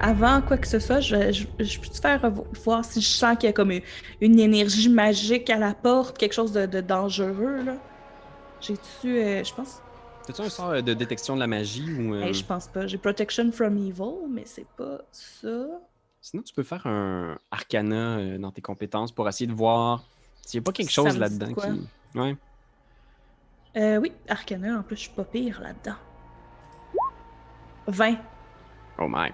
[0.00, 3.36] Avant quoi que ce soit, je, je, je peux-tu faire vo- voir si je sens
[3.38, 3.82] qu'il y a comme une,
[4.20, 7.76] une énergie magique à la porte, quelque chose de, de dangereux, là?
[8.60, 9.80] J'ai-tu, euh, je pense...
[10.26, 12.14] T'as-tu un sort de détection de la magie ou.
[12.14, 12.86] euh, Hey, je pense pas.
[12.86, 15.66] J'ai Protection from Evil, mais c'est pas ça.
[16.20, 20.02] Sinon, tu peux faire un arcana euh, dans tes compétences pour essayer de voir
[20.44, 22.18] s'il n'y a pas quelque chose là-dedans qui.
[22.18, 22.36] Ouais.
[23.76, 25.96] Euh, oui, Arcana, en plus, je suis pas pire là-dedans.
[27.86, 28.16] 20.
[28.98, 29.30] Oh my.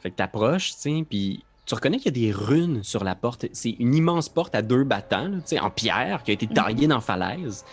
[0.00, 3.14] Fait que t'approches, tu sais, puis tu reconnais qu'il y a des runes sur la
[3.14, 3.46] porte.
[3.52, 6.86] C'est une immense porte à deux battants, tu sais, en pierre, qui a été taillée
[6.86, 7.64] dans la falaise.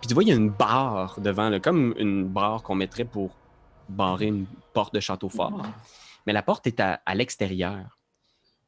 [0.00, 3.04] Puis tu vois, il y a une barre devant, là, comme une barre qu'on mettrait
[3.04, 3.30] pour
[3.88, 5.62] barrer une porte de château fort.
[6.26, 7.98] Mais la porte est à, à l'extérieur.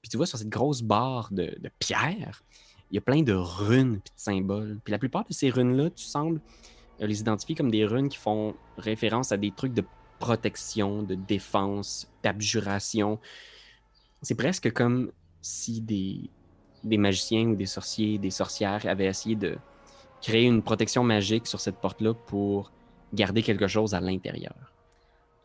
[0.00, 2.42] Puis tu vois, sur cette grosse barre de, de pierre,
[2.90, 4.78] il y a plein de runes puis de symboles.
[4.84, 6.40] Puis la plupart de ces runes-là, tu sembles
[7.00, 9.84] euh, les identifier comme des runes qui font référence à des trucs de
[10.18, 13.18] protection, de défense, d'abjuration.
[14.22, 16.30] C'est presque comme si des,
[16.84, 19.56] des magiciens ou des sorciers, des sorcières avaient essayé de
[20.20, 22.72] créer une protection magique sur cette porte-là pour
[23.14, 24.54] garder quelque chose à l'intérieur.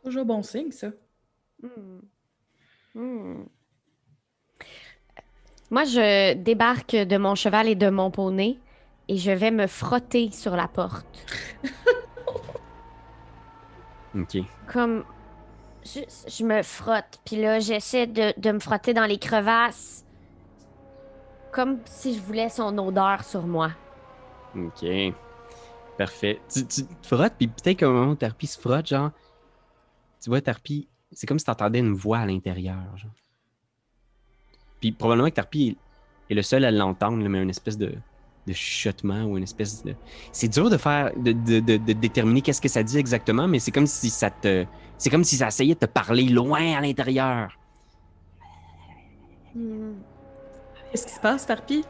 [0.04, 0.90] Toujours bon signe, ça.
[1.62, 2.00] Hmm.
[2.96, 3.44] Hmm.
[5.70, 8.58] Moi, je débarque de mon cheval et de mon poney
[9.08, 11.06] et je vais me frotter sur la porte.
[14.16, 14.38] OK.
[14.68, 15.04] Comme.
[15.86, 20.06] Je, je me frotte, puis là, j'essaie de, de me frotter dans les crevasses.
[21.52, 23.72] Comme si je voulais son odeur sur moi.
[24.56, 24.86] OK.
[25.98, 26.40] Parfait.
[26.52, 29.12] Tu, tu te frottes, puis peut-être qu'au moment où Tarpi se frotte, genre,
[30.22, 32.96] tu vois, Tarpi, c'est comme si tu entendais une voix à l'intérieur.
[32.96, 33.12] Genre.
[34.80, 35.78] Puis probablement que Tarpi
[36.30, 37.94] est, le seul à l'entendre, mais une espèce de,
[38.48, 39.96] de chuchotement ou une espèce de.
[40.32, 43.60] C'est dur de faire, de, de- de- de déterminer qu'est-ce que ça dit exactement, mais
[43.60, 44.66] c'est comme si ça te.
[44.98, 47.58] C'est comme si ça essayait de te parler loin à l'intérieur.
[49.56, 49.94] Hmm.
[50.92, 51.84] Qu'est-ce qui se passe, Tarpi?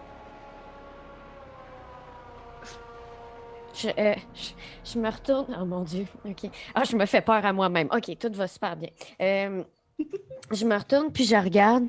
[3.76, 4.50] Je, euh, je,
[4.94, 5.58] je me retourne.
[5.60, 6.06] Oh mon Dieu.
[6.26, 6.50] OK.
[6.76, 7.90] Ah, je me fais peur à moi-même.
[7.92, 8.90] OK, tout va super bien.
[9.22, 9.64] Euh,
[10.52, 11.88] je me retourne, puis je regarde.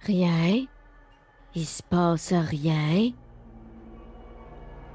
[0.00, 0.66] Rien.
[1.54, 3.12] Il se passe rien.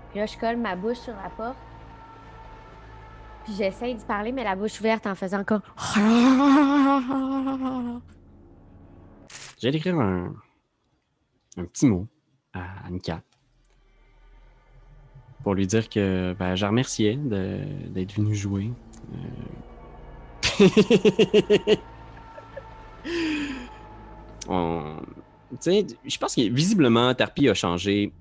[0.09, 1.57] Puis là, je colle ma bouche sur la porte.
[3.45, 5.61] Puis j'essaye d'y parler, mais la bouche ouverte en faisant encore.
[9.59, 10.33] J'ai d'écrire un,
[11.57, 12.07] un petit mot
[12.53, 13.21] à Annika
[15.43, 18.71] pour lui dire que ben, je la remerciais de- d'être venu jouer.
[19.13, 19.17] Euh,
[24.47, 24.97] On-
[25.51, 28.11] je pense que visiblement, Tarpi a changé.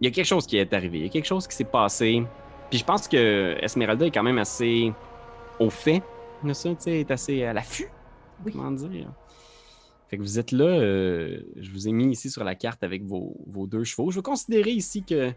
[0.00, 1.64] Il y a quelque chose qui est arrivé, il y a quelque chose qui s'est
[1.64, 2.22] passé.
[2.70, 4.92] Puis je pense que Esmeralda est quand même assez
[5.60, 6.02] au fait
[6.42, 7.88] de ça, tu sais, est assez à l'affût.
[8.44, 8.52] Oui.
[8.52, 9.10] Comment dire?
[10.08, 13.04] Fait que vous êtes là, euh, je vous ai mis ici sur la carte avec
[13.04, 14.10] vos, vos deux chevaux.
[14.10, 15.32] Je vais considérer ici que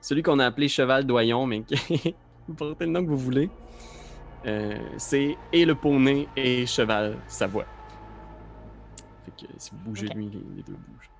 [0.00, 2.14] celui qu'on a appelé Cheval Doyon, mais qui
[2.48, 3.50] vous portez le nom que vous voulez,
[4.46, 7.66] euh, c'est et le poney et Cheval Savoie.
[9.24, 11.10] Fait que si vous bougez lui, les, les deux bougent.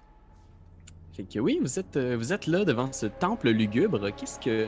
[1.12, 4.10] Fait que oui, vous êtes, euh, vous êtes là devant ce temple lugubre.
[4.16, 4.66] Qu'est-ce que.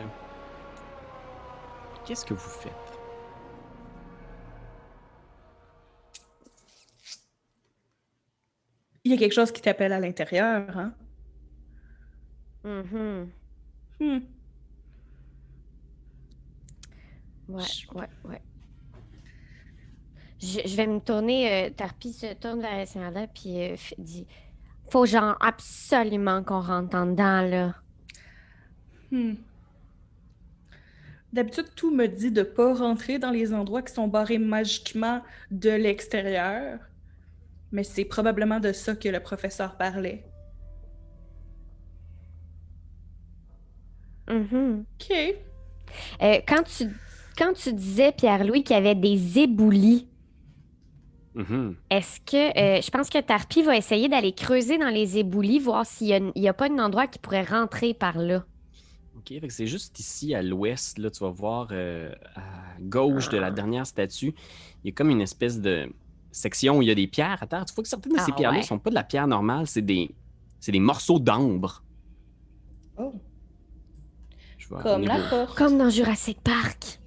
[2.07, 2.73] Qu'est-ce que vous faites?
[9.05, 10.95] Il y a quelque chose qui t'appelle à l'intérieur, hein?
[12.65, 13.31] Mhm.
[14.01, 14.19] Hmm.
[17.49, 18.43] Ouais, Je- ouais, ouais.
[20.45, 24.27] Je, je vais me tourner, euh, Tarpi se tourne vers Esmeralda, puis euh, dit
[24.91, 27.75] Faut genre absolument qu'on rentre en dedans, là.
[29.11, 29.35] Hmm.
[31.33, 35.71] D'habitude, tout me dit de pas rentrer dans les endroits qui sont barrés magiquement de
[35.71, 36.79] l'extérieur.
[37.73, 40.25] Mais c'est probablement de ça que le professeur parlait.
[44.29, 44.85] Mhm.
[44.95, 45.17] OK.
[46.23, 46.89] Euh, quand, tu,
[47.37, 50.07] quand tu disais, Pierre-Louis, qu'il y avait des éboulis,
[51.35, 51.75] Mhm.
[51.91, 52.59] est-ce que.
[52.59, 56.49] euh, je pense que Tarpi va essayer d'aller creuser dans les éboulis, voir s'il n'y
[56.49, 58.45] a, pas un endroit qui pourrait rentrer par là.
[59.17, 62.43] Ok, fait que c'est juste ici à l'ouest, là, tu vas voir euh, à
[62.81, 64.35] gauche de la dernière statue,
[64.83, 65.89] il y a comme une espèce de
[66.31, 67.65] section où il y a des pierres à terre.
[67.65, 68.63] Tu vois que certaines de ces Ah pierres-là ouais.
[68.63, 70.15] ne sont pas de la pierre normale, c'est des,
[70.61, 71.83] c'est des morceaux d'ambre.
[72.97, 73.15] Oh.
[74.59, 75.57] Je vais Comme la porte.
[75.57, 77.01] Comme dans Jurassic Park.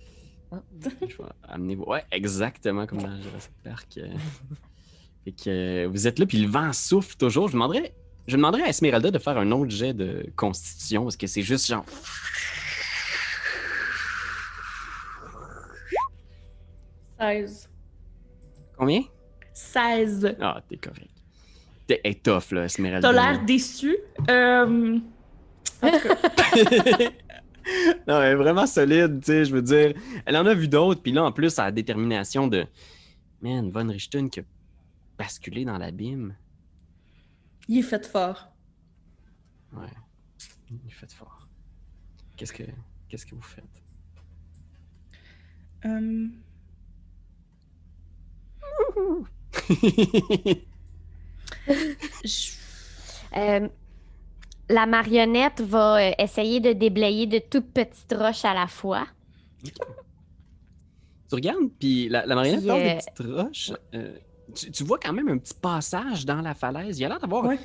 [0.81, 3.87] Je vais amener vos- Ouais, exactement comme dans Jurassic Park.
[3.97, 4.07] euh.
[5.25, 7.47] Fait que euh, vous êtes là, puis le vent souffle toujours.
[7.49, 7.93] Je demanderais,
[8.27, 11.67] je demanderais à Esmeralda de faire un autre jet de constitution, parce que c'est juste
[11.67, 11.83] genre.
[17.19, 17.69] 16.
[18.77, 19.01] Combien?
[19.53, 20.35] 16.
[20.39, 21.09] Ah, t'es correct.
[21.87, 23.07] T'es tough, là, Esmeralda.
[23.11, 23.97] T'as l'air déçu.
[24.29, 24.97] Euh...
[25.81, 26.15] En tout cas,
[28.07, 29.93] non, elle est vraiment solide, tu sais, je veux dire.
[30.25, 32.65] Elle en a vu d'autres, puis là, en plus, elle a la détermination de.
[33.41, 34.43] Man, Von Richten qui a
[35.17, 36.35] basculé dans l'abîme.
[37.67, 38.51] il est fait fort.
[39.73, 39.85] Ouais.
[40.71, 41.47] Il est fait fort.
[42.35, 42.63] Qu'est-ce que,
[43.09, 43.63] qu'est-ce que vous faites?
[45.85, 46.27] Euh,
[52.23, 52.51] je-
[53.35, 53.67] Euh,
[54.69, 59.07] la marionnette va euh, essayer de déblayer de toutes petites roches à la fois.
[61.29, 63.71] tu regardes, puis la, la marionnette Puis, des euh, petites roches.
[63.95, 64.17] euh,
[64.55, 66.99] tu, tu vois quand même un petit passage dans la falaise.
[66.99, 67.59] Il a l'air d'avoir Ouais.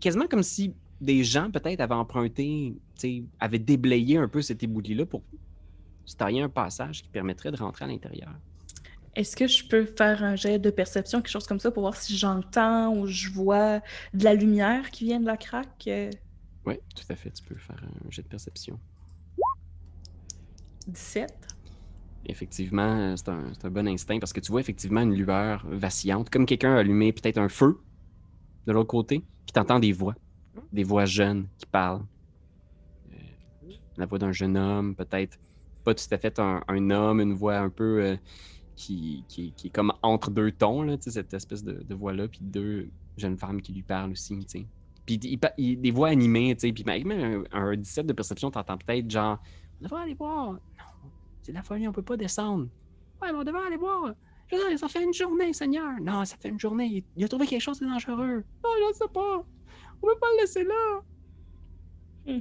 [0.00, 4.62] quasiment comme si des gens peut-être avaient emprunté, tu sais, avaient déblayé un peu cet
[4.62, 5.22] ébouli-là pour
[6.04, 8.30] se tailler un passage qui permettrait de rentrer à l'intérieur.
[9.16, 11.96] Est-ce que je peux faire un jet de perception, quelque chose comme ça, pour voir
[11.96, 13.80] si j'entends ou je vois
[14.14, 15.88] de la lumière qui vient de la craque?
[16.66, 17.30] Oui, tout à fait.
[17.30, 18.78] Tu peux faire un jet de perception.
[20.86, 21.32] 17.
[22.26, 25.64] Effectivement, euh, c'est un, c'est un bon instinct parce que tu vois effectivement une lueur
[25.66, 27.80] vacillante, comme quelqu'un a allumé peut-être un feu
[28.66, 30.14] de l'autre côté, puis tu entends des voix,
[30.72, 32.04] des voix jeunes qui parlent.
[33.12, 33.16] Euh,
[33.96, 35.38] la voix d'un jeune homme, peut-être
[35.82, 38.16] pas tout à fait un, un homme, une voix un peu euh,
[38.76, 42.40] qui, qui- qui est comme entre deux tons, là, cette espèce de, de voix-là, puis
[42.42, 44.46] deux jeunes femmes qui lui parlent aussi.
[45.06, 48.78] Puis il, des voix animées, tu sais, puis même un, un 17 de perception, t'entends
[48.78, 49.38] peut-être genre
[49.80, 50.52] On devrait aller voir.
[50.52, 50.58] Non,
[51.42, 52.68] c'est la folie, on peut pas descendre.
[53.20, 54.14] Ouais, mais on devrait aller voir.
[54.50, 56.00] Je ça fait une journée, Seigneur.
[56.00, 57.04] Non, ça fait une journée.
[57.16, 58.44] Il, a trouvé quelque chose de dangereux.
[58.64, 59.44] Non, je sais pas.
[60.02, 61.00] On peut pas le laisser là.
[62.26, 62.40] Hmm.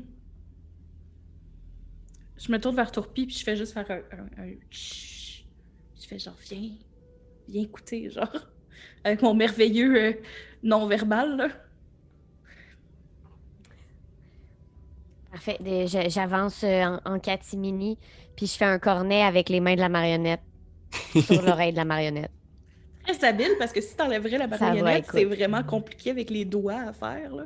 [2.37, 4.53] Je me tourne vers Tourpi, puis je fais juste faire un, un, un.
[4.71, 6.71] Je fais genre, viens,
[7.47, 8.31] viens écouter, genre,
[9.03, 10.13] avec mon merveilleux euh,
[10.63, 11.49] non-verbal, là.
[15.43, 15.85] Parfait.
[16.09, 17.97] J'avance euh, en, en catimini,
[18.35, 20.41] puis je fais un cornet avec les mains de la marionnette
[21.21, 22.31] sur l'oreille de la marionnette.
[23.07, 26.93] Très habile, parce que si t'enlèverais la marionnette, c'est vraiment compliqué avec les doigts à
[26.93, 27.45] faire, là.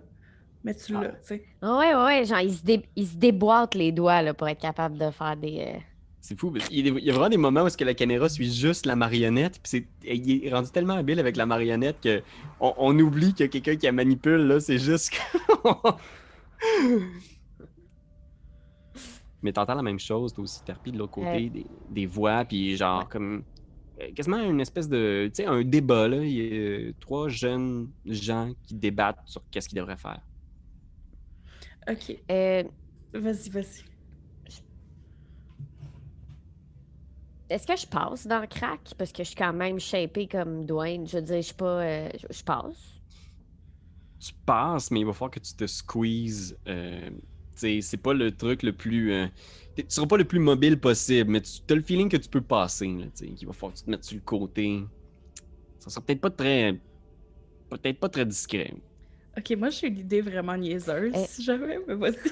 [0.63, 1.43] Mais tu l'as, tu sais.
[1.61, 4.47] Ah ouais, ouais, ouais, genre, il se, dé- il se déboîte les doigts là, pour
[4.47, 5.59] être capable de faire des.
[5.75, 5.79] euh,
[6.21, 6.53] C'est fou.
[6.71, 9.59] Il y a vraiment des moments où est-ce que la caméra suit juste la marionnette.
[9.61, 12.23] Puis c'est, il est rendu tellement habile avec la marionnette que
[12.61, 14.47] on, on oublie qu'il y a quelqu'un qui la manipule.
[14.47, 15.11] Là, c'est juste.
[19.43, 21.49] Mais t'entends la même chose, toi aussi, Tarpi, de l'autre côté, Ouais.
[21.49, 23.07] des, des voix, puis genre Ouais.
[23.09, 23.45] comme
[24.01, 26.23] euh, quasiment une espèce de, tu sais, un débat là.
[26.25, 26.55] Il y a
[26.89, 30.21] euh, trois jeunes gens qui débattent sur qu'est-ce qu'ils devraient faire.
[31.87, 32.63] Ok, euh,
[33.13, 33.83] vas-y, vas-y.
[37.49, 38.93] Est-ce que je passe dans le crack?
[38.97, 41.07] Parce que je suis quand même shapée comme Dwayne.
[41.07, 41.81] Je veux dire, je suis pas.
[41.83, 43.01] euh, je, je passe.
[44.19, 46.57] tu passes, mais il va falloir que tu te squeezes.
[46.67, 47.09] Euh,
[47.55, 49.11] c'est pas le truc le plus.
[49.11, 49.27] euh,
[49.75, 52.41] tu seras pas le plus mobile possible, mais tu as le feeling que tu peux
[52.41, 52.87] passer.
[52.87, 54.83] Là, tu sais, qu'il va falloir que tu te mettes sur le côté.
[55.79, 56.79] Ça sera peut-être pas très.
[57.69, 58.73] Peut-être pas très discret.
[59.37, 61.25] Ok, moi, j'ai une idée vraiment niaiseuse, Eh.
[61.27, 62.17] si jamais, mais vas-y.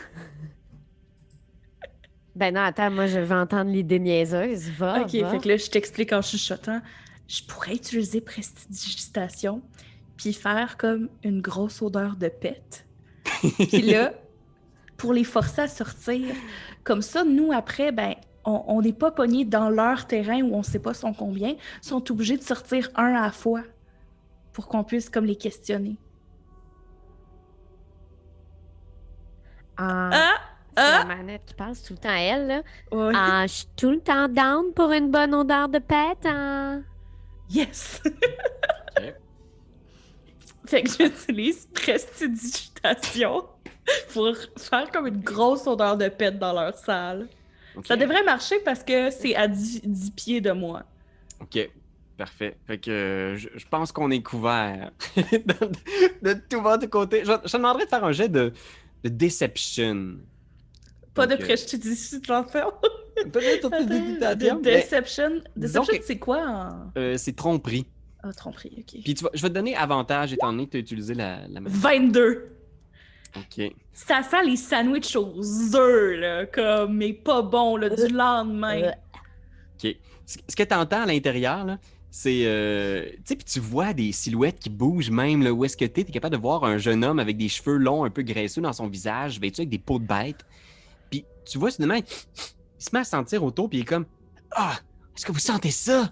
[2.35, 4.69] Ben non, attends, moi je veux entendre l'idée niaiseuse.
[4.77, 5.01] Va.
[5.01, 5.31] Ok, va.
[5.31, 6.81] fait que là, je t'explique en chuchotant.
[7.27, 9.61] Je pourrais utiliser prestidigitation,
[10.15, 12.85] puis faire comme une grosse odeur de pète.
[13.41, 14.13] Puis là,
[15.01, 16.35] pour les forcer à sortir,
[16.83, 18.13] comme ça, nous, après, ben,
[18.45, 22.11] on n'est pas pognés dans leur terrain où on sait pas sont combien, ils sont
[22.11, 23.63] obligés de sortir un à la fois
[24.53, 25.97] pour qu'on puisse comme les questionner.
[29.77, 30.33] Ah, Ah!
[30.77, 30.99] c'est ah!
[30.99, 32.47] la manette qui passe tout le temps à elle.
[32.47, 32.61] Là.
[32.91, 33.13] Ouais.
[33.15, 36.25] Ah, je suis tout le temps down pour une bonne odeur de pète.
[36.25, 36.83] hein.
[37.49, 38.01] Yes!
[38.99, 39.15] Ok.
[40.67, 43.45] fait que j'utilise prestidigitation
[44.13, 47.27] pour faire comme une grosse odeur de pète dans leur salle.
[47.85, 50.83] Ça devrait marcher parce que c'est à 10, 10 pieds de moi.
[51.39, 51.69] Ok.
[52.17, 52.57] Parfait.
[52.67, 57.23] Fait que euh, je, je pense qu'on est couvert de, de tout votre côté.
[57.25, 58.53] Je, je demanderais de faire un jet de,
[59.03, 60.17] de Deception.
[61.15, 62.71] Pas de Donc, euh, prestidigitation.
[63.25, 65.29] De Deception, De Deception.
[65.55, 67.87] Deception, c'est quoi euh, C'est tromperie.
[68.23, 69.01] Ah, tromperie, ok.
[69.03, 71.39] Puis tu vas- je vais te donner avantage étant donné que tu as utilisé la,
[71.47, 71.75] la magie.
[71.75, 72.49] 22.
[73.35, 73.71] Ok.
[73.93, 78.81] Ça sent les sandwichs aux œufs, là, comme, mais pas bon, là, du lendemain.
[78.83, 78.91] Euh.
[79.83, 79.95] OK.
[80.47, 81.77] Ce que tu entends à l'intérieur, là,
[82.09, 82.41] c'est.
[82.45, 85.85] euh, tu sais, puis tu vois des silhouettes qui bougent même, là, où est-ce que
[85.85, 86.03] tu es.
[86.03, 88.87] capable de voir un jeune homme avec des cheveux longs, un peu graisseux dans son
[88.87, 90.45] visage, vêtu avec des peaux de bête.
[91.09, 92.03] Puis tu vois, soudainement, il
[92.77, 94.05] se met à sentir autour, puis il est comme
[94.51, 94.75] Ah,
[95.15, 96.11] est-ce que vous sentez ça?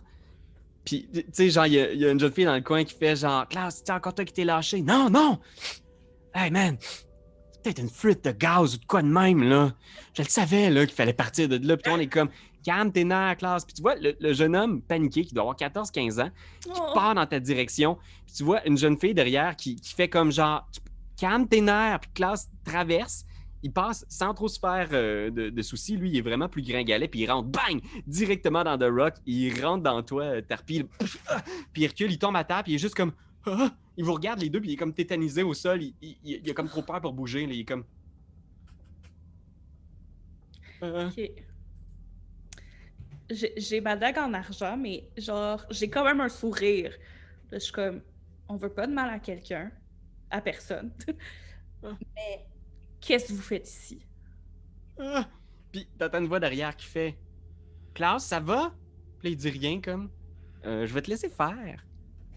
[0.86, 2.62] Puis, tu sais, genre, il y, a- il y a une jeune fille dans le
[2.62, 4.82] coin qui fait genre, Klaus, c'est encore toi qui t'es lâché.
[4.82, 5.38] Non, non!
[6.34, 6.78] Hey, man!
[7.70, 9.74] C'est peut-être une fuite de gaz ou de quoi de même, là.
[10.16, 11.78] Je le savais, là, qu'il fallait partir de là.
[11.78, 12.30] Puis toi, on est comme,
[12.64, 13.64] calme tes nerfs, Klaus.
[13.64, 16.94] Puis tu vois, le, le jeune homme paniqué, qui doit avoir 14-15 ans, qui Oh.
[16.94, 17.98] part dans ta direction.
[18.26, 20.68] Puis tu vois une jeune fille derrière qui, qui fait comme genre,
[21.18, 22.00] calme tes nerfs.
[22.02, 23.26] Puis Klaus traverse.
[23.62, 25.98] Il passe sans trop se faire euh, de, de soucis.
[25.98, 27.08] Lui, il est vraiment plus gringalet.
[27.10, 29.16] Puis il rentre, bang, directement dans The Rock.
[29.26, 30.86] Il rentre dans toi, euh, Tarpi.
[31.74, 32.64] Puis il recule, il tombe à terre.
[32.64, 33.12] Puis il est juste comme,
[33.46, 33.76] Ah!
[33.98, 34.60] il vous regarde les deux.
[34.62, 35.82] Puis il est comme tétanisé au sol.
[35.84, 37.46] Il, il- il- il a comme trop peur pour bouger.
[37.46, 37.54] là.
[37.54, 37.86] Il est comme.
[40.84, 41.20] Euh, Ok.
[43.30, 46.92] J'ai j'ai ma dague en argent, mais genre, j'ai quand même un sourire.
[47.52, 48.02] Là, je suis comme,
[48.48, 49.72] on veut pas de mal à quelqu'un,
[50.32, 50.92] à personne.
[51.84, 51.96] Ah.
[52.16, 52.48] mais
[53.00, 54.00] qu'est-ce que vous faites ici?
[55.00, 55.30] Ah!
[55.72, 57.20] Puis t'entends une voix derrière qui fait
[57.94, 58.76] Klaus, ça va?
[59.20, 60.12] Puis il dit rien comme
[60.66, 61.86] Euh, Je vais te laisser faire.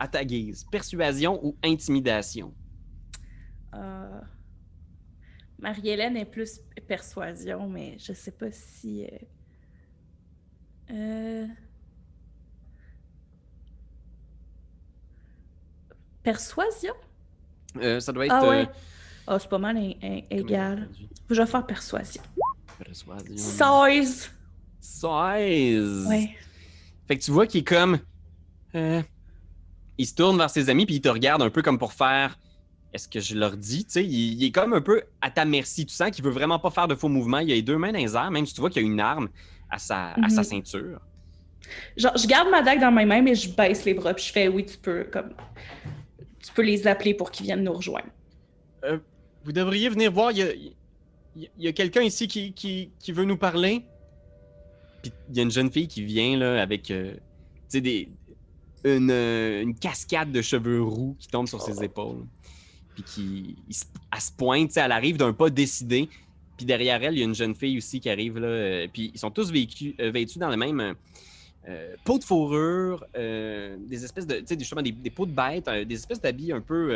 [0.02, 0.64] À ta guise.
[0.64, 2.52] Persuasion ou intimidation?
[3.72, 4.20] Euh,
[5.60, 9.04] Marie-Hélène est plus persuasion, mais je sais pas si.
[9.04, 9.18] euh,
[10.90, 11.46] euh,
[16.24, 16.94] Persuasion?
[17.76, 18.34] Euh, ça doit être.
[18.34, 18.68] Ah ouais.
[19.28, 19.76] Ah, c'est pas mal
[20.30, 20.88] égal.
[21.30, 22.22] Je vais faire persuasion.
[22.84, 23.36] Persuasion.
[23.36, 24.32] 16!
[24.80, 26.06] 16.
[26.08, 26.30] Ouais.
[27.06, 28.00] Fait que tu vois qu'il est comme.
[30.02, 31.92] Euh, il se tourne vers ses amis puis il te regarde un peu comme pour
[31.92, 32.38] faire.
[32.92, 33.84] Est-ce que je leur dis?
[33.86, 35.86] Tu sais, il, il est comme un peu à ta merci.
[35.86, 37.38] Tu sens qu'il veut vraiment pas faire de faux mouvements.
[37.38, 38.88] Il a les deux mains dans les airs, même si tu vois qu'il y a
[38.88, 39.28] une arme
[39.70, 40.44] à sa, à sa Mhm.
[40.44, 41.00] ceinture.
[41.96, 44.32] Genre, je garde ma dague dans mes mains, mais je baisse les bras, puis je
[44.32, 45.30] fais oui, tu peux, comme.
[46.44, 48.08] Tu peux les appeler pour qu'ils viennent nous rejoindre.
[49.44, 50.32] Vous devriez venir voir.
[50.32, 53.24] Il y a, il y a- il y a quelqu'un ici qui, qui, qui veut
[53.24, 53.84] nous parler.
[55.02, 57.18] Puis il y a une jeune fille qui vient là avec euh, tu
[57.68, 58.08] sais, des,
[58.84, 62.24] une, euh, une cascade de cheveux roux qui tombe sur ses épaules.
[62.94, 63.74] Puis qui il
[64.14, 66.08] elle se pointe, elle arrive d'un pas décidé.
[66.56, 68.46] Puis derrière elle, il y a une jeune fille aussi qui arrive là.
[68.48, 69.50] euh, puis ils sont tous
[70.00, 70.94] euh, vêtus dans le même
[71.68, 75.32] euh, peau de fourrure, euh, des espèces de, tu sais, justement des, des peaux de
[75.32, 76.92] bêtes, euh, des espèces d'habits un peu.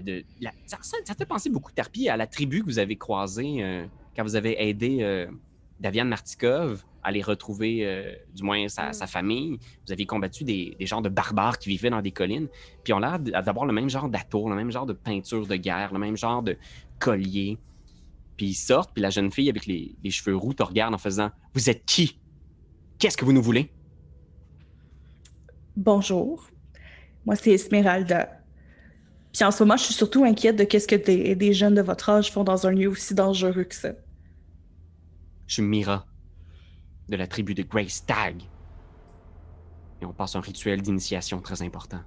[0.00, 2.96] de, la- ça, ressemble- ça fait penser beaucoup, Tarpi, à la tribu que vous avez
[2.96, 5.26] croisée quand vous avez aidé
[5.80, 8.92] Daviane Martikov les retrouver, euh, du moins sa, Mm.
[8.92, 9.58] sa famille.
[9.86, 12.48] Vous aviez combattu des, des genres de barbares qui vivaient dans des collines,
[12.84, 15.56] puis ils ont l'air d'avoir le même genre d'atour, le même genre de peinture de
[15.56, 16.56] guerre, le même genre de
[16.98, 17.58] collier.
[18.36, 20.98] Puis ils sortent, puis la jeune fille avec les, les cheveux roux te regarde en
[20.98, 22.18] faisant Vous êtes qui?
[22.98, 23.70] Qu'est-ce que vous nous voulez
[25.76, 26.48] Bonjour.
[27.24, 28.30] Moi, c'est Esmeralda.
[29.32, 31.82] Puis en ce moment, je suis surtout inquiète de qu'est-ce que des, des jeunes de
[31.82, 33.90] votre âge font dans un lieu aussi dangereux que ça.
[35.46, 36.06] Je suis Mira,
[37.08, 38.42] de la tribu de Grey Stag.
[40.00, 42.00] Et on passe un rituel d'initiation très important.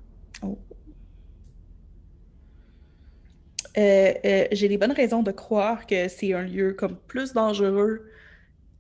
[3.78, 8.06] Euh, euh, J'ai des bonnes raisons de croire que c'est un lieu comme plus dangereux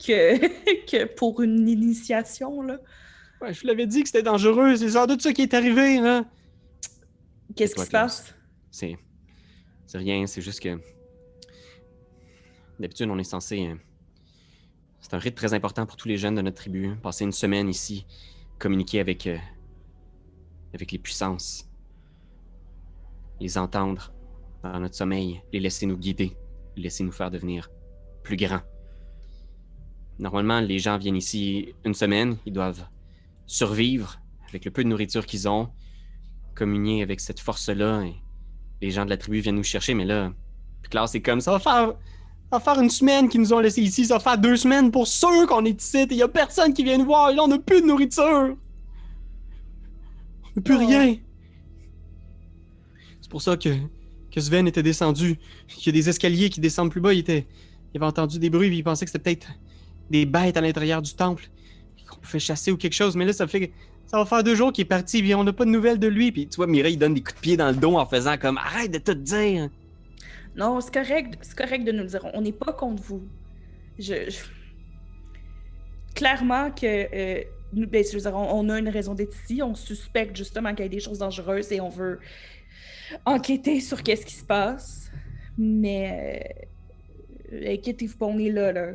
[0.04, 0.38] que,
[0.86, 2.80] que pour une initiation, là.
[3.42, 6.02] Ouais, je vous l'avais dit que c'était dangereux, c'est sans doute ça qui est arrivé,
[6.02, 6.26] là.
[7.56, 8.36] Qu'est-ce qui se passe?
[8.70, 8.98] C'est.
[9.88, 10.80] C'est rien, c'est juste que.
[12.80, 13.76] D'habitude, on est censé.
[15.02, 16.88] C'est un rite très important pour tous les jeunes de notre tribu.
[16.88, 18.06] hein, Passer une semaine ici,
[18.60, 19.28] communiquer avec.
[19.28, 19.38] euh,
[20.74, 21.68] avec les puissances.
[23.40, 24.14] Les entendre
[24.64, 26.38] dans notre sommeil, les laisser nous guider,
[26.76, 27.70] les laisser nous faire devenir
[28.24, 28.62] plus grands.
[30.20, 32.86] Normalement, les gens viennent ici une semaine, ils doivent
[33.48, 35.70] survivre avec le peu de nourriture qu'ils ont,
[36.56, 38.04] communier avec cette force-là.
[38.82, 40.34] Les gens de la tribu viennent nous chercher, mais là,
[40.90, 41.58] Klaus, c'est comme ça.
[41.58, 41.98] Va
[42.52, 44.06] ça va faire une semaine qu'ils nous ont laissés ici.
[44.06, 46.08] Ça va faire deux semaines pour sûr qu'on est ici.
[46.10, 47.30] Il y a personne qui vient nous voir.
[47.30, 48.56] Et là, on n'a plus de nourriture.
[50.46, 50.80] On n'a plus Oh.
[50.80, 51.16] rien.
[53.22, 53.70] C'est pour ça que,
[54.32, 55.38] que Sven était descendu.
[55.78, 57.14] Il y a des escaliers qui descendent plus bas.
[57.14, 57.46] Il, était,
[57.94, 59.48] il avait entendu des bruits, puis il pensait que c'était peut-être
[60.10, 61.50] des bêtes à l'intérieur du temple.
[62.10, 63.16] Qu'on pouvait chasser ou quelque chose.
[63.16, 63.72] Mais là, ça fait
[64.08, 66.08] ça va faire deux jours qu'il est parti, puis on n'a pas de nouvelles de
[66.08, 66.32] lui.
[66.32, 68.38] Puis tu vois, Mireille, il donne des coups de pied dans le dos en faisant
[68.40, 69.70] comme Arrête de tout dire.
[70.60, 72.26] Non, c'est correct, correct de nous le dire.
[72.34, 73.26] On n'est pas contre vous.
[73.98, 74.30] Je,
[76.14, 79.64] Clairement que euh, nous, ben, on, a une raison d'être ici.
[79.64, 82.20] On suspecte justement qu'il y a des choses dangereuses et on veut
[83.26, 85.10] enquêter sur qu'est-ce qui se passe.
[85.58, 86.54] Mais
[87.54, 88.92] euh, inquiétez-vous pas, on est là, là.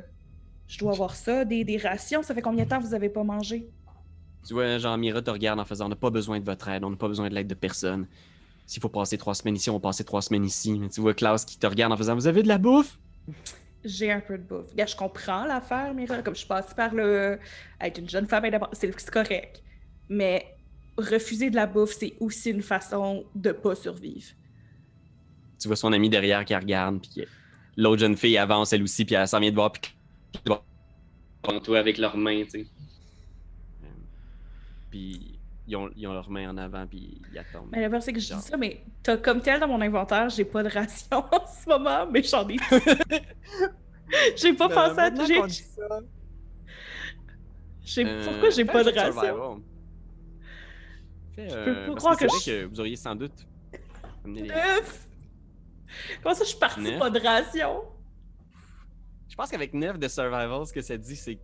[0.66, 2.22] Je dois avoir ça, des, des rations.
[2.22, 3.70] Ça fait combien de temps que vous avez pas mangé?
[4.46, 6.84] Tu vois, Jean Mira te regarde en faisant On n'a pas besoin de votre aide,
[6.84, 8.06] on n'a pas besoin de l'aide de personne.
[8.66, 10.78] S'il faut passer trois semaines ici, on va passer trois semaines ici.
[10.78, 12.98] Mais tu vois Klaus qui te regarde en faisant Vous avez de la bouffe?
[13.84, 14.70] J'ai un peu de bouffe.
[14.70, 16.22] Regarde, je comprends l'affaire, Mira.
[16.22, 17.38] Comme je passe par le.
[17.80, 19.62] être une jeune femme c'est correct.
[20.08, 20.54] Mais
[20.96, 24.28] refuser de la bouffe, c'est aussi une façon de pas survivre.
[25.60, 27.24] Tu vois son ami derrière qui regarde, puis
[27.76, 29.92] l'autre jeune fille avance elle aussi, puis elle s'en vient de voir, puis
[31.62, 32.66] toi avec leurs mains, tu sais.
[34.90, 35.33] Puis
[35.66, 37.68] ils ont, ils ont leurs mains en avant, puis ils attendent.
[37.72, 40.28] Mais le pire, c'est que je dis ça, mais t'as comme tel dans mon inventaire,
[40.28, 42.56] j'ai pas de ration en ce moment, mais j'en ai.
[44.36, 45.10] j'ai pas pensé à.
[45.10, 45.40] Maintenant j'ai-
[48.06, 49.12] Euh, Pourquoi j'ai pas de ration?
[49.12, 49.62] survival.
[51.36, 53.46] Je euh, peux pas croire que je- que vous auriez sans doute
[54.24, 55.06] les- Neuf!
[56.22, 56.98] Comment ça, je suis partie Neuf?
[56.98, 57.82] pas de ration?
[59.28, 61.42] Je pense qu'avec 9 de survival, ce que ça dit, c'est que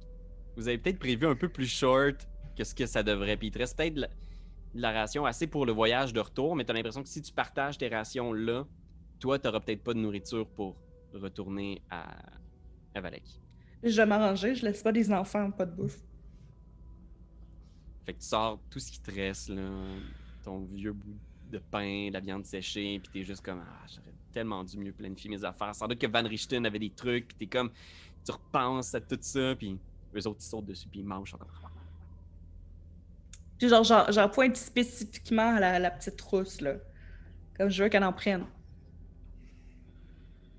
[0.56, 2.26] vous avez peut-être prévu un peu plus short
[2.61, 3.37] que ce que ça devrait.
[3.37, 4.09] Puis il te reste peut-être de la,
[4.75, 7.79] la ration assez pour le voyage de retour, mais t'as l'impression que si tu partages
[7.79, 8.67] tes rations là,
[9.19, 10.76] toi, t'auras peut-être pas de nourriture pour
[11.14, 12.17] retourner à,
[12.95, 13.25] à Valek.
[13.83, 16.02] Je vais m'arranger, je laisse pas des enfants pas de bouffe.
[18.05, 19.71] Fait que tu sors tout ce qui te reste, là,
[20.45, 21.17] ton vieux bout
[21.50, 24.93] de pain, de la viande séchée, puis t'es juste comme, ah, j'aurais tellement dû mieux
[24.93, 25.75] planifier mes affaires.
[25.75, 27.71] Sans doute que Van Richten avait des trucs, puis t'es comme,
[28.25, 29.79] tu repenses à tout ça, puis
[30.14, 31.33] eux autres, ils sautent dessus, puis ils mangent.
[31.33, 31.49] comme,
[33.61, 36.76] Puis genre, j'en j'en pointe spécifiquement à la, la petite trousse, là.
[37.57, 38.47] Comme je veux qu'elle en prenne.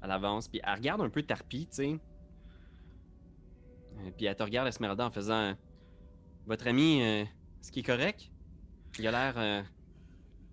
[0.03, 1.99] Elle avance, puis elle regarde un peu Tarpi, tu sais.
[3.97, 5.55] Euh, Puis elle te regarde, Esmeralda, en faisant
[6.45, 8.31] Votre ami, euh, est-ce qu'il est correct?
[8.99, 9.33] Il a l'air.
[9.37, 9.63] euh,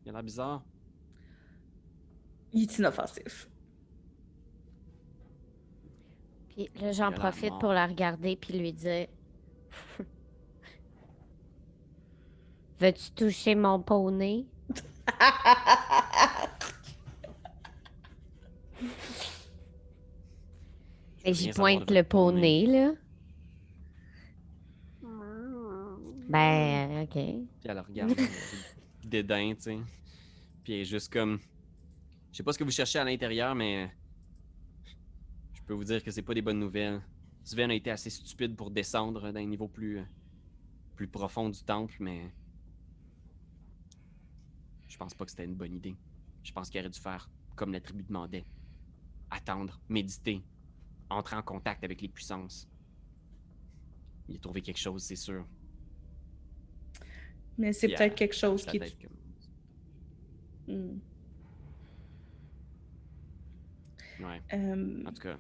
[0.05, 0.65] Il a l'air bizarre.
[2.53, 3.49] Il est inoffensif.
[6.49, 9.07] Puis là, j'en profite pour la regarder puis lui dire
[12.81, 14.47] Veux-tu toucher mon poney?
[21.25, 22.65] Et j'y pointe le poney.
[22.65, 22.93] poney, là.
[26.29, 27.15] Ben, ok.
[27.15, 28.15] Puis elle regarde
[29.05, 29.79] dédain, tu sais.
[30.63, 31.39] Puis elle est juste comme.
[32.31, 33.91] Je sais pas ce que vous cherchez à l'intérieur, mais.
[35.55, 37.03] Je peux vous dire que c'est pas des bonnes nouvelles.
[37.45, 40.01] Sven a été assez stupide pour descendre d'un niveau plus.
[40.97, 42.31] plus profond du temple, mais.
[44.89, 45.97] Je pense pas que c'était une bonne idée.
[46.43, 48.45] Je pense qu'il aurait dû faire comme la tribu demandait.
[49.31, 50.43] Attendre, méditer,
[51.11, 52.69] entrer en contact avec les puissances.
[54.29, 55.47] Il a trouvé quelque chose, c'est sûr.
[57.59, 58.79] Mais c'est peut-être quelque chose qui.
[58.79, 61.01] comme-.
[64.21, 65.39] Ouais, Euh, en tout cas.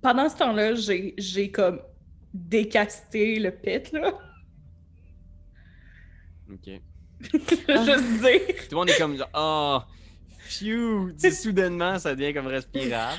[0.00, 1.80] pendant ce temps-là, j'ai j'ai comme
[2.32, 4.12] décasté le pit, là.
[6.50, 6.70] Ok.
[7.30, 8.40] Juste dire.
[8.46, 9.78] Tout le monde est comme genre, oh,
[10.40, 13.16] phew, tu sais, soudainement, ça devient comme respirable.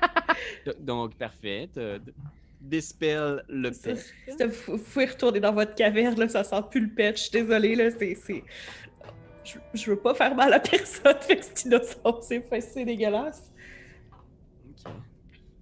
[0.80, 1.68] Donc, parfait.
[2.60, 3.90] Dispel le ça,
[4.46, 7.16] Vous vous pouvez retourner dans votre caverne, là, ça sent plus le pet.
[7.16, 8.14] Je suis désolée, là, c'est...
[8.14, 8.44] c'est-
[9.44, 13.50] Je, je veux pas faire mal à personne, fait que c'est innocent, c'est dégueulasse.
[14.84, 14.92] Ok.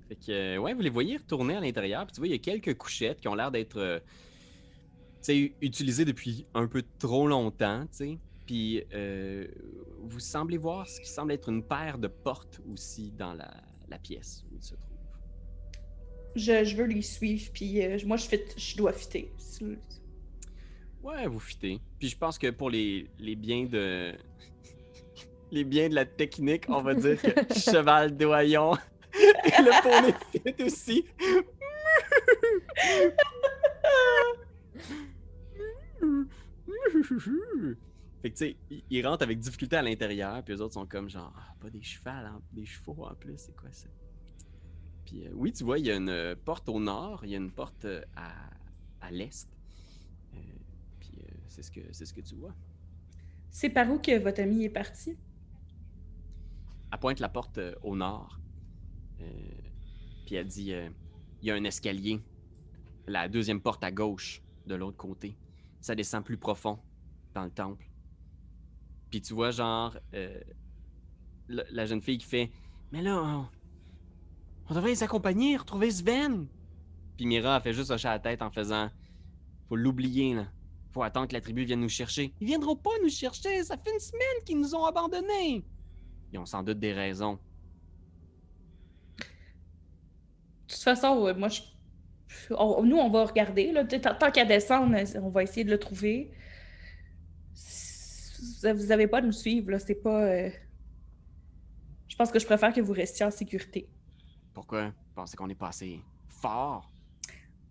[0.09, 2.05] Fait que, ouais, vous les voyez retourner à l'intérieur.
[2.07, 3.99] Puis tu vois, il y a quelques couchettes qui ont l'air d'être euh,
[5.27, 8.19] tu sais, utilisées depuis un peu trop longtemps, tu sais.
[8.47, 9.49] Puis euh,
[10.03, 13.51] vous semblez voir ce qui semble être une paire de portes aussi dans la,
[13.89, 14.87] la pièce où ils se trouvent.
[16.37, 19.33] Je, je veux les suivre, puis euh, moi, je, fit, je dois fitter.
[21.03, 21.81] Ouais, vous fitez.
[21.99, 24.13] Puis je pense que pour les, les biens de.
[25.51, 28.77] les biens de la technique, on va dire que cheval doyon
[29.15, 31.05] et le poney fit aussi.
[38.23, 40.87] Fait que tu sais, ils- ils rentrent avec difficulté à l'intérieur, puis les autres sont
[40.87, 43.89] comme genre, ah, pas des hein, des chevaux en plus, c'est quoi ça?
[45.05, 47.39] Puis euh, oui, tu vois, il y a une porte au nord, il y a
[47.39, 48.33] une porte euh, à,
[49.01, 49.49] à l'est.
[50.35, 50.39] Euh,
[50.99, 52.55] puis euh, c'est ce que c'est ce que tu vois.
[53.51, 55.17] C'est par où que votre ami est parti?
[56.93, 58.41] Elle pointe la porte au nord.
[60.27, 60.73] Puis elle dit
[61.43, 62.21] il y a un escalier.
[63.07, 65.37] La deuxième porte à gauche, de l'autre côté.
[65.87, 66.81] Ça descend plus profond
[67.33, 67.89] dans le temple.
[69.09, 70.41] Puis tu vois, genre, euh,
[71.49, 72.51] la, jeune fille qui fait
[72.91, 73.47] Mais là,
[74.69, 76.49] on, devrait les accompagner, retrouver Sven.
[77.17, 78.91] Puis Mira a fait juste hocher la tête en faisant
[79.69, 80.49] Faut l'oublier, là.
[80.91, 82.35] Faut attendre que la tribu vienne nous chercher.
[82.41, 85.65] Ils viendront pas nous chercher, ça fait une semaine qu'ils nous ont abandonnés.
[86.33, 87.39] Ils ont sans doute des raisons.
[89.21, 89.25] De
[90.67, 91.61] toute façon, moi, je...
[92.51, 93.73] on- nous, on va regarder.
[93.73, 93.85] Là.
[93.85, 96.33] Tant, qu'à descendre, on va essayer de le trouver.
[98.63, 99.79] Vous vous avez pas à nous suivre, là.
[99.79, 100.23] C'est pas...
[100.25, 100.51] euh,
[102.09, 103.89] Je pense que je préfère que vous restiez en sécurité.
[104.53, 104.87] Pourquoi?
[104.89, 106.91] Vous pensez qu'on est pas assez fort?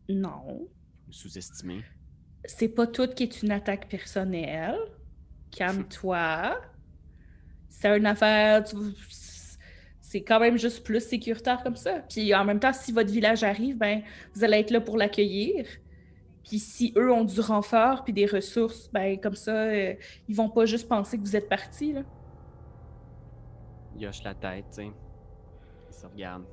[0.09, 0.67] Non.
[1.09, 1.83] Sous-estimé?
[2.47, 4.77] c'est pas tout qui est une attaque personnelle.
[5.51, 6.61] Calme-toi.
[7.69, 8.63] C'est une affaire.
[8.63, 8.75] tu-
[10.15, 11.99] C'est quand même juste plus sécuritaire comme ça.
[12.09, 14.01] Puis en même temps, si votre village arrive, ben
[14.33, 15.65] vous allez être là pour l'accueillir.
[16.47, 19.93] Puis si eux ont du renfort puis des ressources, ben comme ça, euh,
[20.29, 22.03] ils vont pas juste penser que vous êtes partis là.
[23.97, 24.87] Il hoche la tête, tu sais.
[25.89, 26.45] Il se regarde.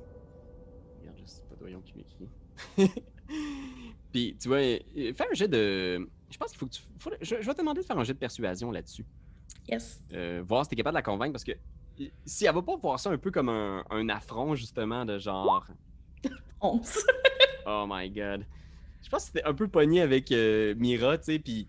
[0.99, 2.29] Regarde juste pas doyon qui m'écrit.
[4.11, 6.05] Puis, tu vois, euh, fais un jet de.
[6.29, 6.81] Je pense qu'il faut que tu.
[6.99, 9.05] faut- Je, je vais te demander de faire un jet de persuasion là-dessus.
[9.69, 10.03] Yes.
[10.11, 11.53] Euh, voir si t'es capable de la convaincre parce que
[12.25, 15.65] si elle va pas voir ça un peu comme un, un affront, justement, de genre.
[16.61, 16.81] 11.
[17.65, 18.45] Oh my god.
[19.01, 21.65] Je pense que c'était un peu pogné avec euh, Mira, tu sais, puis.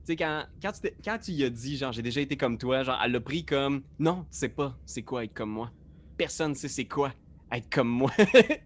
[0.00, 2.58] Tu sais, quand, quand, tu quand tu y as dit, genre, j'ai déjà été comme
[2.58, 3.82] toi, genre, elle l'a pris comme.
[4.00, 5.70] Non, tu sais pas, c'est quoi être comme moi.
[6.16, 7.12] Personne sait c'est quoi
[7.52, 8.10] être comme moi.
[8.18, 8.60] elle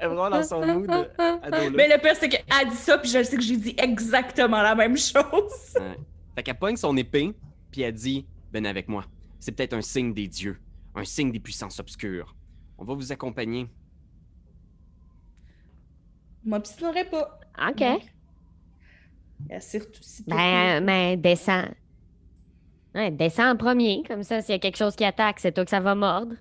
[0.00, 0.90] est vraiment dans son mood.
[0.90, 1.70] euh.
[1.74, 4.74] Mais le pire, c'est qu'elle dit ça, puis je sais que j'ai dit exactement la
[4.74, 5.74] même chose.
[5.78, 5.98] Ouais.
[6.34, 7.34] Fait qu'elle pogne son épée,
[7.70, 9.04] puis elle dit Venez avec moi.
[9.40, 10.58] C'est peut-être un signe des dieux,
[10.94, 12.34] un signe des puissances obscures.
[12.78, 13.68] On va vous accompagner.
[16.44, 17.40] M'obstinerai pas.
[17.68, 17.84] OK.
[19.60, 21.68] Surtout si Ben, ben, descends.
[22.94, 24.02] Ouais, descends en premier.
[24.06, 26.34] Comme ça, s'il y a quelque chose qui attaque, c'est toi que ça va mordre.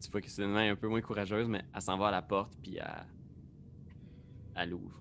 [0.00, 2.10] Tu vois que c'est une main un peu moins courageuse, mais elle s'en va à
[2.10, 3.06] la porte, puis elle,
[4.56, 4.98] elle ouvre.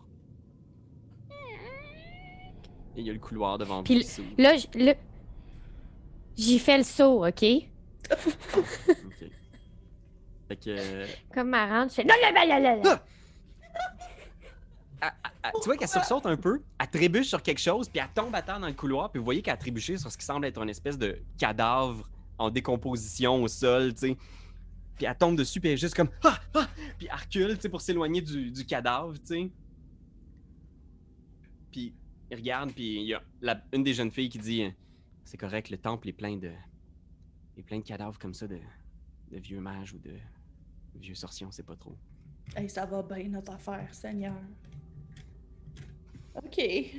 [2.95, 4.05] Et il y a le couloir devant vous Puis.
[4.37, 4.93] Là, j- là,
[6.41, 7.43] j'y fais le saut, OK?
[8.11, 9.29] Ok.
[10.47, 10.69] Fait que.
[10.69, 12.03] euh, Comme ma je fais...
[12.03, 13.05] là, là, là, là.
[15.01, 15.11] elle-
[15.43, 18.35] elle- tu vois qu'elle sursaute un peu, elle trébuche sur quelque chose, puis elle tombe
[18.35, 20.45] à terre dans le couloir, puis vous voyez qu'elle a trébuché sur ce qui semble
[20.45, 24.17] être une espèce de cadavre en décomposition au sol, tu sais.
[24.97, 26.67] Puis elle tombe dessus, puis elle est juste comme ah, ah!
[26.97, 29.51] Puis elle recule, tu sais, pour s'éloigner du, du cadavre, tu sais.
[31.71, 31.93] Puis
[32.29, 34.71] il regarde, puis il y a la- une des jeunes filles qui dit
[35.31, 36.51] C'est correct, le temple est plein de.
[37.55, 38.59] est plein de cadavres comme ça de,
[39.31, 40.11] de vieux mages ou de
[40.95, 41.95] vieux sorciers, on sait pas trop.
[42.53, 44.35] Hey, ça va bien notre affaire, Seigneur.
[46.35, 46.55] Ok.
[46.57, 46.93] C'est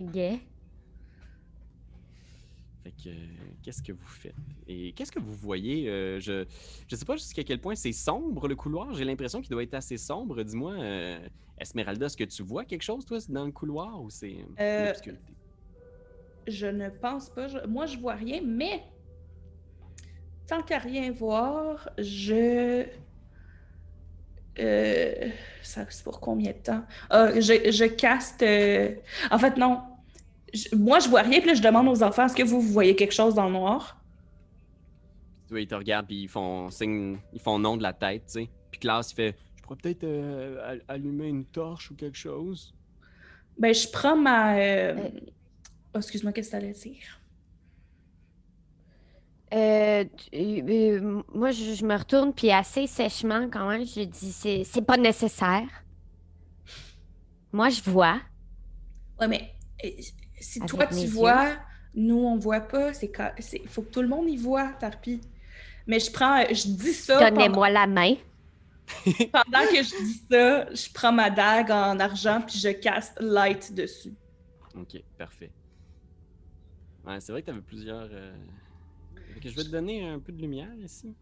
[0.00, 0.40] gay.
[2.82, 3.26] Fait que, euh,
[3.62, 4.34] qu'est-ce que vous faites?
[4.66, 5.86] Et qu'est-ce que vous voyez?
[5.86, 6.46] Euh, je
[6.88, 8.94] je sais pas jusqu'à quel point c'est sombre le couloir.
[8.94, 10.42] J'ai l'impression qu'il doit être assez sombre.
[10.44, 14.38] Dis-moi, euh, Esmeralda, est-ce que tu vois quelque chose, toi, dans le couloir ou c'est
[14.38, 15.34] euh, Euh, l'obscurité?
[16.46, 17.48] Je ne pense pas.
[17.48, 18.82] je- Moi, je vois rien, mais
[20.46, 22.84] tant qu'à rien voir, je.
[24.58, 25.28] Euh,
[25.62, 26.84] Ça, c'est pour combien de temps?
[27.08, 28.42] Ah, je, je caste.
[28.42, 28.94] euh,
[29.30, 29.82] En fait, non.
[30.52, 32.72] Je- Moi, je vois rien, puis là, je demande aux enfants est-ce que vous, vous
[32.72, 34.02] voyez quelque chose dans le noir?
[35.46, 38.24] Tu vois, ils te regardent puis ils font signe, ils font non de la tête,
[38.26, 38.50] tu sais.
[38.70, 42.74] Puis Klaus, il fait Je pourrais peut-être euh, al- allumer une torche ou quelque chose.
[43.58, 44.56] Ben, je prends ma.
[45.94, 45.98] Euh, Euh.
[45.98, 47.20] oh, excuse-moi, qu'est-ce que t'allais dire?
[49.52, 54.32] Euh, tu- euh, moi, je, je me retourne, puis assez sèchement, quand même, je dis
[54.32, 55.66] c'est c'est pas nécessaire.
[57.52, 58.20] Moi, je vois.
[59.20, 59.88] Ouais, mais euh,
[60.40, 61.12] si Avec toi tu yeux.
[61.12, 61.56] vois,
[61.94, 63.12] nous on voit pas, c'est
[63.62, 65.20] il faut que tout le monde y voit, Tarpi.
[65.86, 68.14] Mais je prends, je dis ça pendant, Donnez-moi la main.
[69.32, 73.72] pendant que je dis ça, je prends ma dague en argent puis je caste light
[73.74, 74.16] dessus.
[74.74, 75.52] Ok, parfait.
[77.10, 78.08] Ouais, c'est vrai que t'avais plusieurs.
[78.12, 78.32] euh,
[79.44, 81.12] je vais te donner un peu de lumière ici.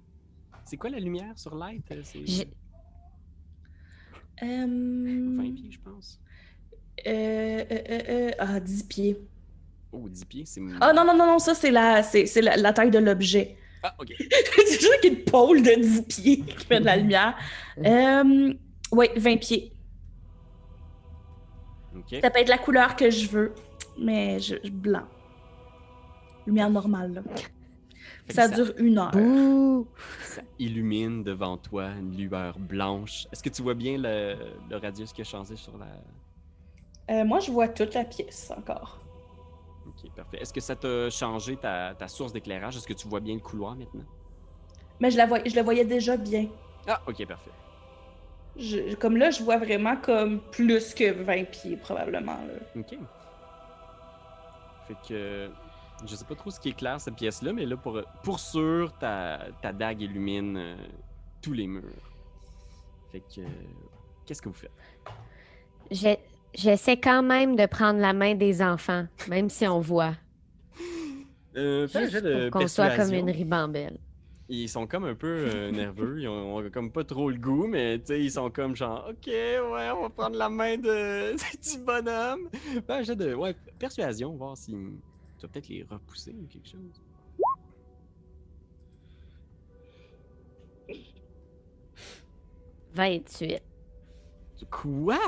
[0.67, 1.91] C'est quoi la lumière sur Light?
[1.93, 2.49] euh, C'est J'ai-
[4.43, 6.21] Euh, 20 pieds, je pense.
[7.07, 9.19] euh, euh, euh, euh, ah, 10 pieds.
[9.91, 10.61] Oh, 10 pieds, c'est.
[10.79, 13.57] Ah non, non, non, non, ça c'est la, c'est, c'est la, la taille de l'objet.
[13.83, 14.09] Ah, ok.
[14.67, 17.35] c'est juste une pôle de 10 pieds qui fait de la lumière.
[18.93, 19.73] Oui, 20 pieds.
[22.21, 23.55] Ça peut être la couleur que je veux,
[23.99, 25.09] mais je, je- blanc.
[26.49, 27.23] Lumière normale, là.
[28.31, 29.13] Ça dure une heure.
[30.23, 33.27] Ça illumine devant toi une lueur blanche.
[33.31, 34.35] Est-ce que tu vois bien le,
[34.71, 35.87] le radius qui a changé sur la.
[37.15, 38.99] Euh, moi, je vois toute la pièce encore.
[39.87, 40.39] Ok, parfait.
[40.41, 42.79] Est-ce que ça t'a changé ta, ta source d'éclairage?
[42.79, 44.05] Est-ce que tu vois bien le couloir maintenant?
[45.01, 46.47] Mais je, la voy- je le voyais déjà bien.
[46.87, 47.51] Ah, ok, parfait.
[48.57, 52.39] Je- comme là, je vois vraiment comme plus que 20 pieds, probablement.
[52.47, 52.81] là.
[52.81, 52.97] Ok.
[54.89, 55.51] Fait que.
[56.07, 59.41] Je sais pas trop ce qui éclaire cette pièce-là, mais là, pour, pour sûr, ta,
[59.63, 60.77] ta dague illumine euh,
[61.43, 61.83] tous les murs.
[63.11, 63.41] Fait que.
[64.25, 64.71] Qu'est-ce que vous faites?
[66.55, 70.15] J'essaie quand même de prendre la main des enfants, même si on voit.
[71.57, 73.27] Euh, fais un Juste jet de pour qu'on soit comme persuasion.
[73.27, 73.99] une ribambelle.
[74.51, 77.67] Ils sont comme un peu euh, nerveux, ils ont, ont comme pas trop le goût,
[77.67, 81.33] mais tu sais, ils sont comme genre, ok, ouais, on va prendre la main de,
[81.73, 82.49] du bonhomme.
[82.87, 84.77] Ben, j'ai de, ouais, persuasion, voir si
[85.39, 87.01] tu vas peut-être les repousser ou quelque chose.
[92.95, 93.63] «28.
[94.71, 95.19] Quoi?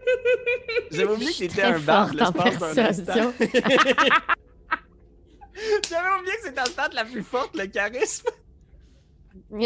[0.90, 3.32] J'avais oublié que t'étais un barde l'espace d'un instant.
[5.88, 8.28] J'avais oublié que c'était ta stat la plus forte, le charisme.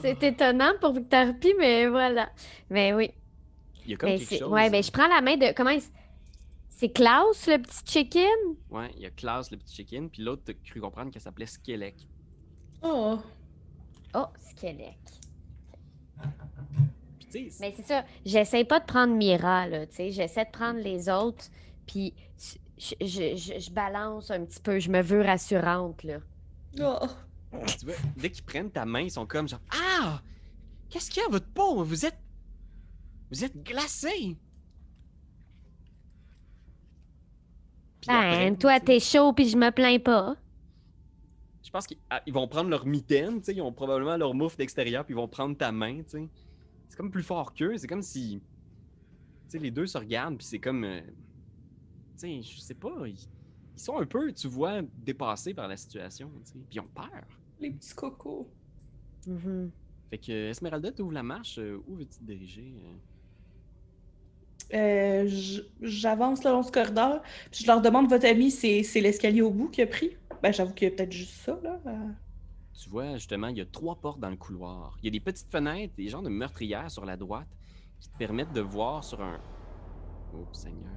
[0.00, 2.30] C'est étonnant pour Victor P, mais voilà.
[2.70, 3.10] Mais oui.
[3.84, 4.52] Il y a comme Mais quelque chose.
[4.52, 5.52] ouais, ben je prends la main de.
[5.54, 5.82] Comment il
[6.76, 8.56] C'est Klaus, le petit chicken?
[8.70, 11.46] Ouais, il y a Klaus, le petit chicken, puis l'autre, t'as cru comprendre qu'elle s'appelait
[11.46, 11.94] Skellec.
[12.82, 13.18] Oh.
[14.14, 14.26] Oh.
[17.20, 20.10] Puis sais, Mais c'est ça, j'essaie pas de prendre Mira, là, tu sais.
[20.10, 21.46] J'essaie de prendre les autres,
[21.86, 22.12] puis
[22.76, 26.18] je, je- je- je balance un petit peu, je me veux rassurante, là.
[26.80, 27.06] Oh.
[27.78, 30.20] tu vois, dès qu'ils prennent ta main, ils sont comme genre Ah!
[30.90, 31.82] Qu'est-ce qu'il y a à votre peau?
[31.84, 32.18] Vous êtes.
[33.30, 34.36] Vous êtes glacé!
[38.12, 40.36] Après, Ben, toi, t'es chaud, puis je me plains pas.
[41.62, 44.56] Je pense qu'ils ah, vont prendre leur mitaine, tu sais, ils ont probablement leur mouffe
[44.56, 46.28] d'extérieur, puis ils vont prendre ta main, tu sais.
[46.88, 48.40] C'est comme plus fort qu'eux, c'est comme si.
[49.48, 50.84] Tu sais, les deux se regardent, puis c'est comme.
[50.84, 51.00] euh,
[52.16, 53.14] Tu sais, je sais pas, ils,
[53.76, 56.88] ils sont un peu, tu vois, dépassés par la situation, tu sais, puis ils ont
[56.94, 57.24] peur.
[57.60, 58.48] Les petits cocos.
[59.26, 59.70] Mhm.
[60.10, 62.74] Fait que, Esmeralda, tu ouvres la marche, euh, où veux-tu te diriger?
[62.84, 62.96] euh?
[64.72, 65.28] Euh,
[65.82, 69.68] J'avance le long ce corridor, puis je leur demande votre ami, c'est l'escalier au bout
[69.68, 70.16] qu'il a pris?
[70.42, 71.80] Ben, j'avoue qu'il y a peut-être juste ça, là.
[71.86, 72.10] euh.
[72.74, 74.96] Tu vois, justement, il y a trois portes dans le couloir.
[75.00, 77.46] Il y a des petites fenêtres, des genres de meurtrières sur la droite
[78.00, 79.40] qui te permettent de voir sur un.
[80.34, 80.90] Oh, Seigneur.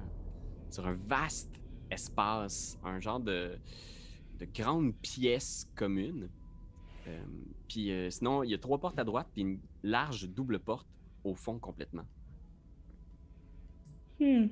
[0.70, 1.50] Sur un vaste
[1.90, 3.58] espace, un genre de,
[4.38, 6.28] de grande pièce commune.
[7.06, 7.22] Euh,
[7.68, 10.88] puis sinon, il y a trois portes à droite, puis une large double porte
[11.22, 12.04] au fond complètement.
[14.20, 14.48] Hmm.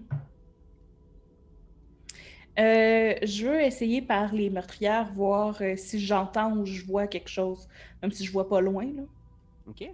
[2.59, 7.29] Euh, je veux essayer par les meurtrières, voir euh, si j'entends ou je vois quelque
[7.29, 7.69] chose,
[8.01, 9.03] même si je vois pas loin, là.
[9.67, 9.91] OK?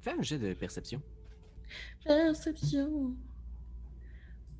[0.00, 1.02] Fais un jet de perception.
[2.04, 3.14] Perception.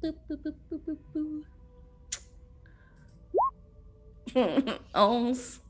[0.02, 1.44] Pou, pou, pou, pou, pou, pou.
[4.94, 5.61] 11.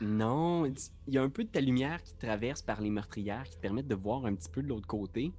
[0.00, 0.66] Non,
[1.06, 3.60] il y a un peu de ta lumière qui traverse par les meurtrières qui te
[3.60, 5.32] permettent de voir un petit peu de l'autre côté.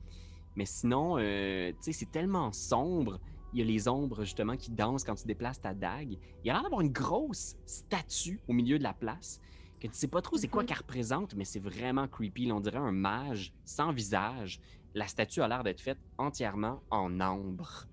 [0.56, 3.20] Mais sinon, euh, tu sais, c'est tellement sombre.
[3.54, 6.14] Il y a les ombres, justement, qui dansent quand tu déplaces ta dague.
[6.44, 9.40] Il y a l'air d'avoir une grosse statue au milieu de la place
[9.80, 10.68] que tu sais pas trop c'est quoi Mhm.
[10.70, 12.46] qu'elle représente, mais c'est vraiment creepy.
[12.46, 12.56] là.
[12.56, 14.62] On dirait un mage sans visage.
[14.96, 17.86] La statue a l'air d'être faite entièrement en ambre.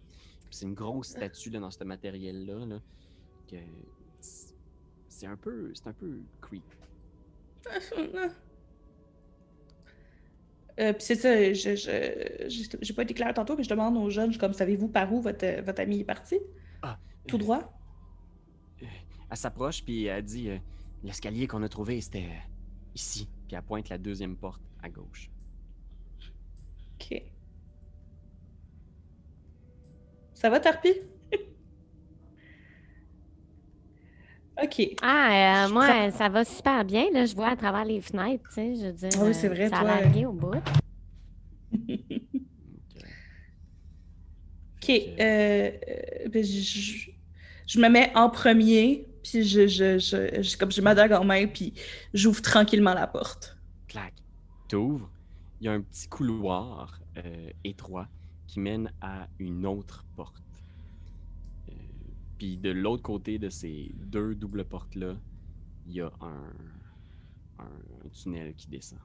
[0.51, 2.64] C'est une grosse statue là, dans ce matériel-là.
[2.66, 2.79] là,
[3.49, 3.57] que
[4.20, 4.55] c'est-
[5.09, 6.77] c'est un peu, c'est un peu creepy.
[10.81, 12.49] Euh, puis c'est ça, je,
[12.81, 15.45] j'ai pas été claire tantôt, mais je demande aux jeunes, comme savez-vous par où votre,
[15.45, 16.38] euh, votre ami est parti?
[17.27, 17.73] Tout Euh, droit?
[19.31, 20.59] Elle s'approche puis elle dit euh,
[21.05, 22.51] l'escalier qu'on a trouvé c'était euh,
[22.95, 23.29] ici.
[23.47, 25.31] Puis elle pointe la deuxième porte à gauche.
[26.95, 27.23] Ok.
[30.35, 30.95] Ça va, Tarpi?
[34.62, 34.87] Ok.
[35.03, 37.25] Ah, euh, Je moi, ça va super bien, là.
[37.27, 38.75] Je vois à travers les fenêtres, tu sais.
[38.77, 39.11] Je veux dire.
[39.20, 40.55] Ah oui, c'est euh, vrai, Ça toi, a euh, bien au bout.
[44.83, 44.90] Ok.
[45.20, 45.70] Euh,
[46.33, 47.11] ben, je, je-
[47.66, 51.25] je me mets en premier, puis je, je, je, je- comme j'ai ma dague en
[51.25, 51.75] main, puis
[52.14, 53.59] j'ouvre tranquillement la porte.
[53.88, 54.14] clac.
[54.68, 55.11] T'ouvres.
[55.61, 58.09] Il y a un petit couloir euh, étroit
[58.46, 60.42] qui mène à une autre porte.
[62.40, 65.14] Puis de l'autre côté de ces deux doubles portes-là,
[65.85, 66.53] il y a un,
[67.59, 68.98] un, un tunnel qui descend.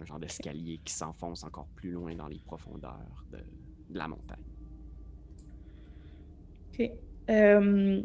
[0.00, 4.38] Un genre d'escalier qui s'enfonce encore plus loin dans les profondeurs de, de la montagne.
[6.72, 6.90] Ok.
[7.28, 8.02] Euh,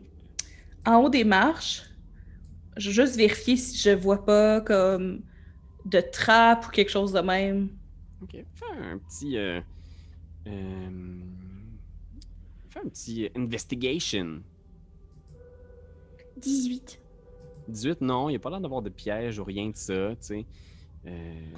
[0.86, 1.84] en haut des marches,
[2.76, 5.22] je veux juste vérifier si je vois pas comme
[5.86, 7.70] de trappe ou quelque chose de même.
[8.22, 9.38] Ok, fais un petit.
[9.38, 9.62] euh,
[10.48, 11.22] euh,
[12.74, 14.42] fais un petit euh, investigation.
[16.38, 17.00] 18.
[17.70, 20.22] 18, non, il n'y a pas l'air d'avoir de piège ou rien de ça, tu
[20.22, 20.46] sais.
[21.06, 21.52] Euh,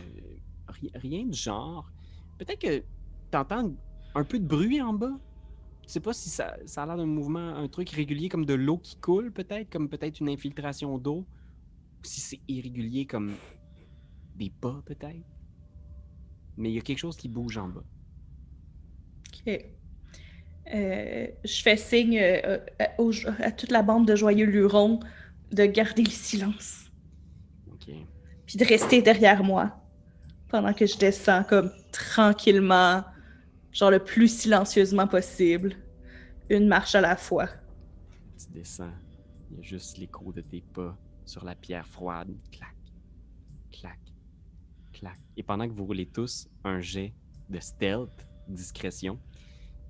[0.68, 1.92] ri- rien de genre.
[2.38, 2.84] Peut-être que
[3.32, 3.74] t'entends
[4.14, 5.18] un peu de bruit en bas.
[5.88, 8.54] Je sais pas si ça, ça a l'air d'un mouvement, un truc régulier comme de
[8.54, 11.20] l'eau qui coule, peut-être, comme peut-être une infiltration d'eau.
[12.02, 13.34] Ou si c'est irrégulier comme
[14.36, 15.26] des pas, peut-être.
[16.58, 17.84] Mais il y a quelque chose qui bouge en bas.
[19.48, 19.66] Ok.
[20.74, 25.00] Euh, je fais signe euh, à, aux- à toute la bande de joyeux lurons
[25.52, 26.92] de garder le silence,
[27.68, 27.90] Ok.
[28.46, 29.82] puis de rester derrière moi
[30.50, 33.04] pendant que je descends comme tranquillement,
[33.72, 35.76] genre le plus silencieusement possible,
[36.50, 37.50] une marche à la fois.
[38.38, 38.94] Tu descends.
[39.50, 42.30] Il y a juste l'écho de tes pas sur la pierre froide.
[42.52, 42.76] Clac,
[43.72, 44.00] clac,
[44.94, 45.20] clac.
[45.38, 47.14] Et pendant que vous roulez tous un jet
[47.50, 49.20] de stealth, discrétion,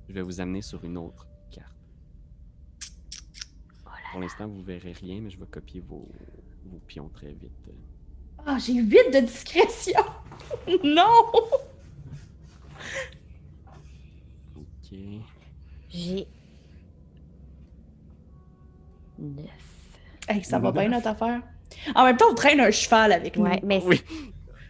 [0.07, 1.73] je vais vous amener sur une autre carte.
[4.11, 6.07] Pour l'instant, vous verrez rien, mais je vais copier vos,
[6.65, 7.51] vos pions très vite.
[8.45, 9.99] Ah, j'ai 8 de discrétion!
[10.83, 11.31] non!
[14.55, 14.97] Ok.
[15.89, 16.27] J'ai.
[19.17, 19.45] Neuf.
[20.27, 21.41] Hey, ça va bien notre affaire?
[21.95, 23.43] En même temps, on traîne un cheval avec nous.
[23.45, 24.01] Ouais, mais Oui.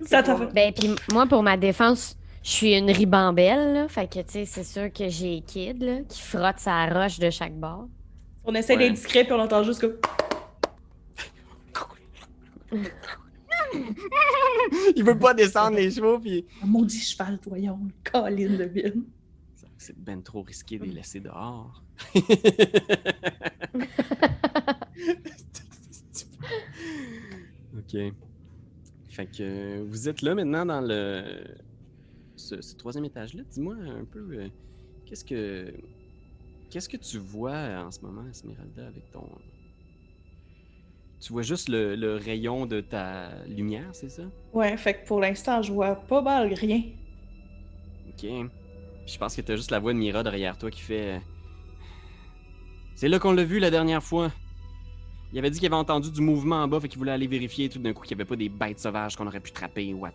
[0.06, 3.88] Ça t'a fait- Ben, puis moi, pour ma défense, je suis une ribambelle, là.
[3.88, 7.31] Fait que, tu sais, c'est sûr que j'ai Kid, là, qui frotte sa roche de
[7.31, 7.88] chaque bord.
[8.43, 8.84] On essaie Ouais.
[8.84, 9.95] d'être discret, puis on entend juste comme.
[14.95, 16.45] Il veut pas descendre les chevaux, puis.
[16.62, 19.01] Un maudit cheval, voyons, colline de ville.
[19.79, 21.84] C'est ben trop risqué de les laisser dehors.
[27.77, 28.13] ok.
[29.10, 31.23] Fait que euh, vous êtes là maintenant dans le
[32.45, 33.43] ce, ce troisième étage-là.
[33.51, 34.49] Dis-moi un peu euh,
[35.05, 35.73] qu'est-ce que
[36.69, 39.27] qu'est-ce que tu vois en ce moment, Esmeralda, avec ton.
[41.19, 44.23] Tu vois juste le, le rayon de ta lumière, c'est ça?
[44.53, 46.84] Ouais, fait que pour l'instant, je vois pas mal rien.
[48.10, 48.19] Ok.
[48.19, 51.15] Puis je pense que t'as juste la voix de Mira derrière toi qui fait.
[51.15, 51.19] euh,
[52.95, 54.31] C'est là qu'on l'a vu la dernière fois.
[55.34, 57.67] Il avait dit qu'il avait entendu du mouvement en bas, fait qu'il voulait aller vérifier
[57.69, 59.99] tout d'un coup qu'il n'y avait pas des bêtes sauvages qu'on aurait pu trapper ou
[60.01, 60.13] what.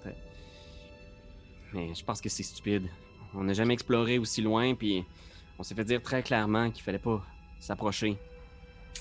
[1.72, 2.88] Mais je pense que c'est stupide.
[3.34, 5.04] On n'a jamais exploré aussi loin, puis
[5.58, 7.22] on s'est fait dire très clairement qu'il fallait pas
[7.60, 8.16] s'approcher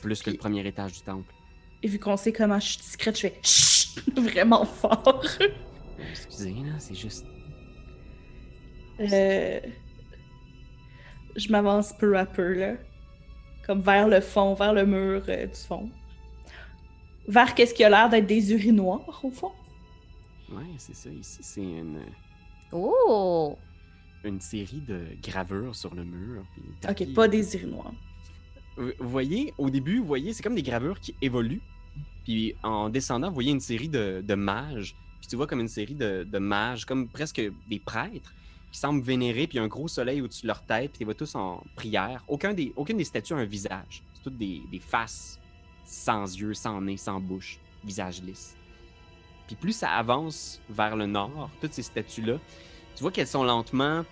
[0.01, 1.33] plus que le premier étage du temple.
[1.81, 5.23] Et vu qu'on sait comment je suis discrète, je fais chut vraiment fort.
[5.41, 5.47] Euh,
[6.11, 7.25] Excusez, là, c'est juste.
[8.99, 9.59] Euh,
[11.35, 12.73] Je m'avance peu à peu, là.
[13.65, 15.89] Comme vers le fond, vers le mur euh, du fond.
[17.27, 19.51] Vers qu'est-ce qui a l'air d'être des urinoirs, au fond.
[20.51, 21.09] Ouais, c'est ça.
[21.09, 21.99] Ici, c'est une,
[22.71, 23.57] Oh!
[24.23, 26.43] une série de gravures sur le mur.
[26.87, 27.93] Ok, pas des urinoirs.
[28.77, 31.61] Vous vous voyez, au début, vous voyez, c'est comme des gravures qui évoluent.
[32.23, 34.95] Puis en descendant, vous voyez une série de, de mages.
[35.19, 38.33] Puis tu vois comme une série de, de mages, comme presque des prêtres,
[38.71, 40.97] qui semblent vénérer, puis il y a un gros soleil au-dessus de leur tête, puis
[40.97, 42.23] tu les vois tous en prière.
[42.27, 44.03] Aucun des, aucune des statues a un visage.
[44.13, 45.39] C'est toutes des, des faces
[45.85, 48.55] sans yeux, sans nez, sans bouche, visage lisse.
[49.49, 52.35] Puis plus ça avance vers le nord, toutes ces statues-là,
[52.95, 54.05] tu vois qu'elles sont lentement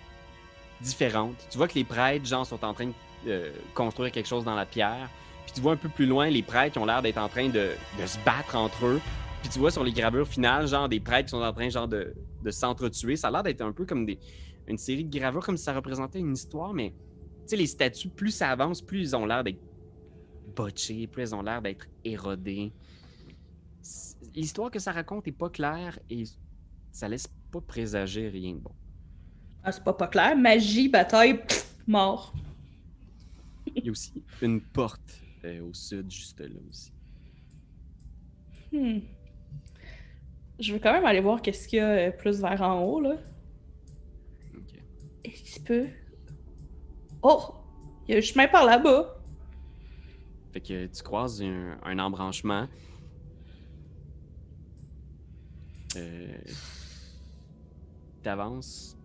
[0.80, 1.36] différentes.
[1.48, 2.92] Tu vois que les prêtres, genre, sont en train de
[3.28, 5.08] euh, construire quelque chose dans la pierre.
[5.44, 7.50] Puis tu vois un peu plus loin les prêtres qui ont l'air d'être en train
[7.50, 7.70] de,
[8.04, 9.00] se battre entre eux.
[9.42, 11.86] Puis tu vois sur les gravures finales, genre des prêtres qui sont en train genre
[11.86, 12.16] de,
[12.50, 13.14] s'entretuer.
[13.14, 14.08] Ça a l'air d'être un peu comme
[14.66, 18.08] une série de gravures, comme si ça représentait une histoire, mais tu sais, les statues,
[18.08, 19.60] plus ça avance, plus ils ont l'air d'être
[20.56, 22.72] botchés, plus elles ont l'air d'être érodées.
[24.34, 26.24] L'histoire que ça raconte est pas claire et
[26.90, 28.72] ça laisse pas présager rien de bon.
[29.62, 30.36] Ah, c'est pas pas clair.
[30.36, 32.32] Magie, bataille, pff, mort.
[33.74, 36.92] Il y a aussi une porte euh, au sud, juste là aussi.
[38.72, 39.00] Hmm.
[40.58, 43.00] Je veux quand même aller voir qu'est-ce qu'il y a euh, plus vers en haut,
[43.00, 43.16] là.
[44.56, 44.74] Ok.
[45.26, 45.86] Un petit peu.
[47.22, 47.54] Oh!
[48.06, 49.20] Il y a un chemin par là-bas.
[50.52, 52.66] Fait que tu croises un, un embranchement.
[55.96, 56.38] Euh,
[58.22, 58.96] T'avances.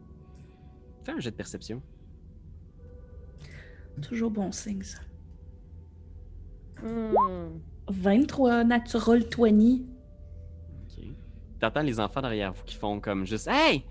[1.04, 1.82] Fais un jet de perception.
[4.02, 5.00] Toujours bon signe, ça.
[6.82, 7.60] Hmm.
[7.90, 9.82] 23 natural 20.
[10.84, 11.06] Ok.
[11.60, 13.84] T'entends les enfants derrière vous qui font comme juste Hey!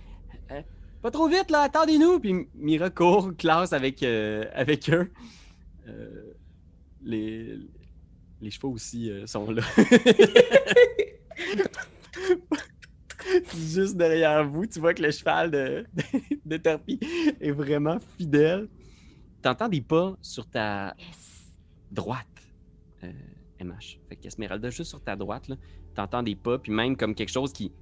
[0.51, 0.62] Euh,
[1.01, 2.21] pas trop vite là, attendez-nous!
[2.21, 5.11] Puis Mira court, classe avec, euh, avec eux.
[5.89, 6.33] Euh,
[7.03, 7.59] les,
[8.41, 9.62] les chevaux aussi euh, sont là.
[13.55, 15.87] Juste derrière vous, tu vois que le cheval de,
[16.45, 16.99] de Terpi
[17.41, 18.68] est vraiment fidèle.
[19.41, 21.53] T'entends des pas sur ta Yes.
[21.91, 22.26] droite,
[23.05, 23.12] euh,
[23.61, 23.99] MH.
[24.09, 25.57] Fait qu'Esmeralda, juste sur ta droite, là,
[25.95, 27.72] t'entends des pas, puis même comme quelque chose qui,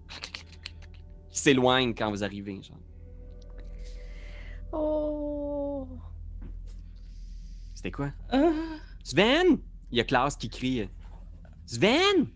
[1.31, 2.63] qui s'éloigne quand vous arrivez.
[2.63, 2.79] Genre.
[4.73, 5.89] Oh!
[7.75, 8.13] C'était quoi?
[8.31, 8.53] Ah,
[9.03, 9.59] Sven!
[9.91, 10.89] Il y a Klaus qui crie
[11.67, 12.27] Sven!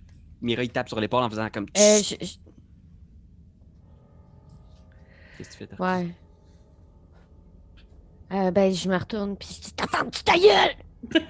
[0.41, 1.67] Mira, il tape sur l'épaule en faisant comme.
[1.77, 2.37] Euh, je- je-
[5.39, 5.83] Qu'est-ce que tu fais?
[5.83, 6.09] Ouais.
[8.33, 10.75] Euh, ben, je me retourne, puis je dis Ta femme, tu ta gueule!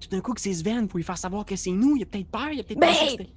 [0.00, 1.96] tout d'un coup que c'est Sven pour lui faire savoir que c'est nous.
[1.96, 3.30] Il a peut-être peur, il a peut-être Ben, que c'était-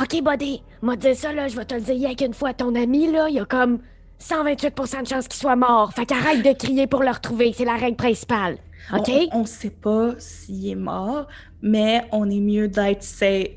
[0.00, 2.54] Ok, buddy, m'a dit ça, là, je vais te le dire rien qu'une fois.
[2.54, 3.80] Ton ami, là, il y a comme
[4.18, 5.92] 128% de chances qu'il soit mort.
[5.92, 7.52] Fait qu'arrête de crier pour le retrouver.
[7.52, 8.56] C'est la règle principale.
[8.96, 9.10] Ok?
[9.32, 11.26] On, on sait pas s'il est mort,
[11.60, 13.04] mais on est mieux d'être.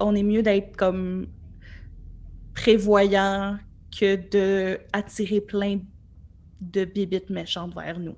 [0.02, 1.28] On est mieux d'être comme
[2.56, 3.58] prévoyant
[3.98, 5.80] que de attirer plein
[6.62, 8.16] de bibites méchantes vers nous.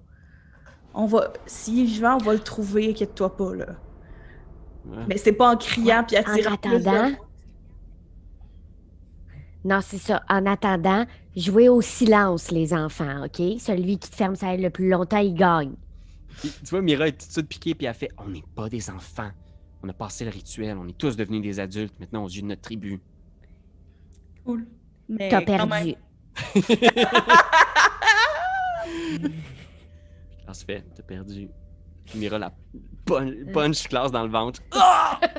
[0.94, 3.76] On va, s'il est vivant, on va le trouver, inquiète-toi pas là.
[4.86, 5.04] Ouais.
[5.10, 7.12] Mais c'est pas en criant puis En attirant plus de- attendant?
[9.66, 10.24] Non, c'est ça.
[10.30, 13.42] En attendant, jouez au silence, les enfants, OK?
[13.60, 15.74] Celui qui te ferme sa le plus longtemps, il gagne.
[16.42, 18.90] Tu vois, Mira est tout de suite piquée, puis elle fait On n'est pas des
[18.90, 19.32] enfants.
[19.84, 22.48] On a passé le rituel, on est tous devenus des adultes maintenant aux yeux de
[22.48, 23.00] notre tribu.
[24.48, 24.66] Cool.
[25.10, 25.96] Mais T'as perdu.
[30.46, 31.50] Classe fait, t'as perdu.
[32.16, 32.54] Mira la
[33.04, 34.62] punch, punch classe dans le ventre.
[34.72, 35.20] Ah!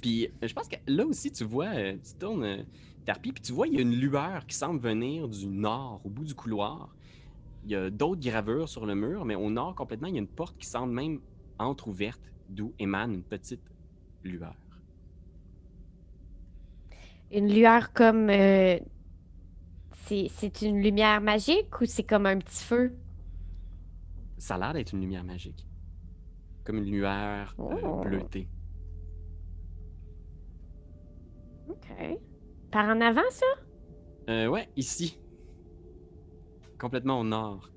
[0.00, 2.62] puis je pense que là aussi, tu vois, euh, tu tournes euh,
[3.04, 6.10] Tarpi, puis tu vois, il y a une lueur qui semble venir du nord, au
[6.10, 6.94] bout du couloir.
[7.64, 10.20] Il y a d'autres gravures sur le mur, mais au nord complètement, il y a
[10.20, 11.18] une porte qui semble même
[11.58, 13.64] entr'ouverte, d'où émane une petite
[14.22, 14.54] lueur.
[17.32, 18.30] Une lueur comme.
[18.30, 18.78] euh,
[20.06, 22.96] C'est une lumière magique ou c'est comme un petit feu?
[24.38, 25.66] Ça a l'air d'être une lumière magique.
[26.64, 28.00] Comme une lueur euh, Oh.
[28.02, 28.48] bleutée.
[31.68, 32.18] OK.
[32.70, 33.46] Par en avant, ça?
[34.30, 35.18] Euh, ouais, ici.
[36.78, 37.70] Complètement au nord.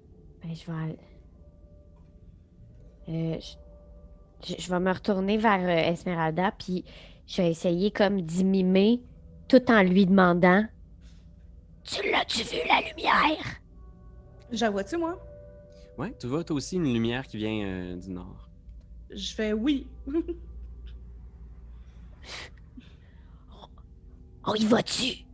[0.44, 0.98] Ben, je vais.
[3.10, 3.40] Euh,
[4.44, 4.70] je...
[4.72, 6.86] vais me retourner vers euh, Esmeralda, puis
[7.28, 9.02] je vais essayer comme d'y mimer
[9.52, 10.66] tout en lui demandant
[11.84, 13.60] Tu l'as-tu vu, la lumière?
[14.50, 15.22] J'en vois-tu, moi?
[15.98, 18.50] Ouais, tu vois, toi aussi une lumière qui vient euh, du nord.
[19.14, 19.88] Je fais oui.
[24.46, 25.26] On y va-tu?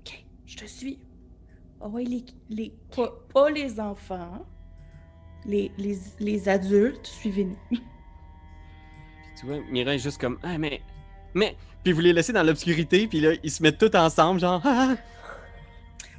[0.00, 0.98] OK, je te suis.
[1.80, 4.44] Ouais, les, les, pas, pas les enfants,
[5.44, 7.56] les, les, les adultes, suivez-nous.
[7.68, 7.80] Puis
[9.38, 10.82] tu vois, est juste comme Ah, mais.
[11.32, 11.56] Mais.
[11.86, 14.96] Puis vous les laissez dans l'obscurité, puis là, ils se mettent tous ensemble, genre Ah,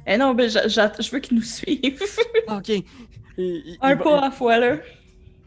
[0.06, 2.02] Eh non, ben, j'a- j'a- je veux qu'ils nous suivent.
[2.46, 2.68] ah, ok.
[3.36, 4.78] Il- Un il pas à la fois, là.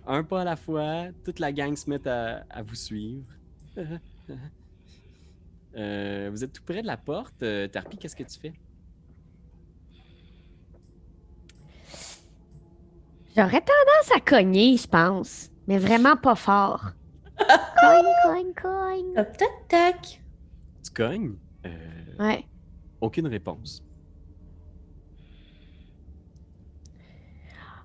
[0.06, 3.24] Un pas à la fois, toute la gang se met à, à vous suivre.
[5.76, 7.42] Euh, vous êtes tout près de la porte.
[7.44, 8.54] Euh, Tarpi, qu'est-ce que tu fais?
[13.36, 16.92] J'aurais tendance à cogner, je pense, mais vraiment pas fort.
[17.38, 19.14] Cogne, cogne, cogne.
[19.16, 20.22] Tac, tac, tac.
[20.84, 21.36] Tu cognes?
[21.66, 21.70] Euh,
[22.20, 22.46] Ouais.
[23.00, 23.84] Aucune réponse.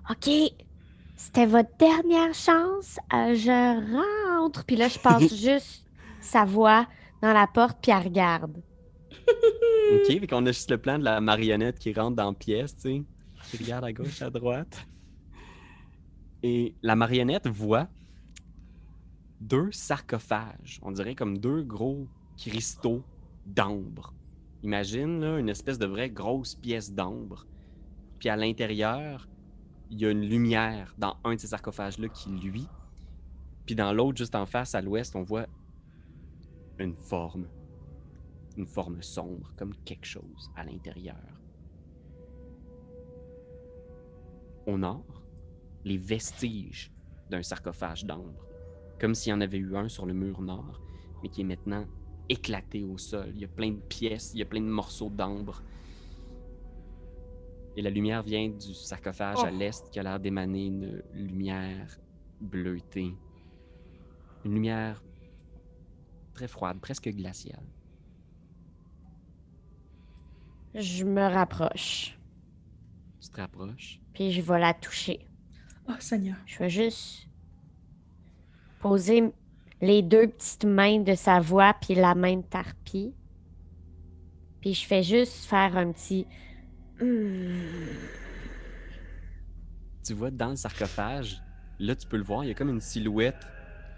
[0.09, 0.29] OK.
[1.15, 2.99] C'était votre dernière chance.
[3.13, 4.63] Euh, je rentre.
[4.65, 5.83] Puis là, je passe juste
[6.21, 6.87] sa voix
[7.21, 8.61] dans la porte, puis elle regarde.
[9.93, 12.75] Ok, fait qu'on a juste le plan de la marionnette qui rentre dans la pièce,
[12.75, 13.03] tu sais,
[13.49, 14.85] qui regarde à gauche, à droite.
[16.43, 17.87] Et la marionnette voit
[19.39, 22.07] deux sarcophages, on dirait comme deux gros
[22.37, 23.03] cristaux
[23.45, 24.13] d'ambre.
[24.63, 27.45] Imagine une espèce de vraie grosse pièce d'ambre.
[28.19, 29.27] Puis à l'intérieur,
[29.89, 32.67] il y a une lumière dans un de ces sarcophages-là qui luit.
[33.65, 35.45] Puis dans l'autre, juste en face, à l'ouest, on voit
[36.79, 37.47] une forme
[38.57, 41.15] une forme sombre, comme quelque chose à l'intérieur.
[44.65, 45.23] Au nord,
[45.85, 46.91] les vestiges
[47.29, 48.46] d'un sarcophage d'ambre,
[48.99, 50.81] comme s'il y en avait eu un sur le mur nord,
[51.21, 51.85] mais qui est maintenant
[52.29, 53.31] éclaté au sol.
[53.35, 55.61] Il y a plein de pièces, il y a plein de morceaux d'ambre.
[57.75, 59.57] Et la lumière vient du sarcophage à Oh.
[59.57, 61.99] l'est qui a l'air d'émaner une lumière
[62.41, 63.13] bleutée.
[64.45, 65.03] Une lumière
[66.33, 67.63] très froide, presque glaciale.
[70.73, 72.17] Je me rapproche.
[73.19, 73.99] Tu te rapproches?
[74.13, 75.25] Puis je vais la toucher.
[75.87, 76.35] Oh, Seigneur.
[76.45, 77.27] Je vais juste
[78.79, 79.31] poser
[79.81, 83.13] les deux petites mains de sa voix, puis la main de Tarpi.
[84.61, 86.25] Puis je fais juste faire un petit.
[86.99, 87.59] Hmm.
[90.03, 91.43] tu vois dans le sarcophage,
[91.77, 93.45] là tu peux le voir, il y a comme une silhouette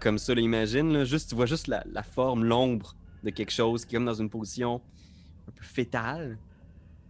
[0.00, 3.52] comme ça, là, imagine, là, juste, tu vois juste la, la forme, l'ombre de quelque
[3.52, 4.80] chose qui est comme dans une position
[5.46, 6.38] un peu fétale.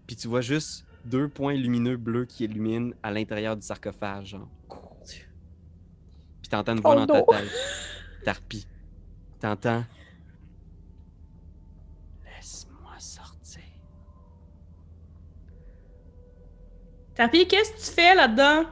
[0.07, 4.31] Puis tu vois juste deux points lumineux bleus qui illuminent à l'intérieur du sarcophage.
[4.31, 4.49] Genre.
[6.51, 7.25] Puis t'entends une voix Oh dans non.
[7.27, 7.51] ta tête.
[8.25, 8.67] Tarpi.
[9.39, 9.85] T'entends?
[12.25, 13.63] Laisse-moi sortir.
[17.15, 18.65] Tapi, qu'est-ce que tu fais là-dedans?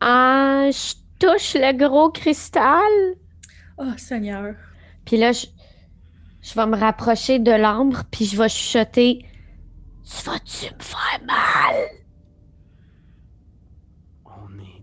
[0.00, 3.16] Ah, je touche le gros cristal.
[3.76, 4.54] Oh, Seigneur.
[5.04, 5.46] Puis là, je,
[6.40, 9.26] je vais me rapprocher de l'ambre, puis je vais chuchoter.
[10.04, 11.76] Tu vas-tu me faire mal?
[14.24, 14.82] On est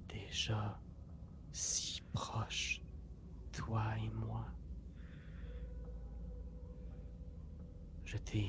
[0.50, 0.80] déjà
[1.52, 2.82] si proches,
[3.52, 4.46] toi et moi.
[8.06, 8.48] Je t'ai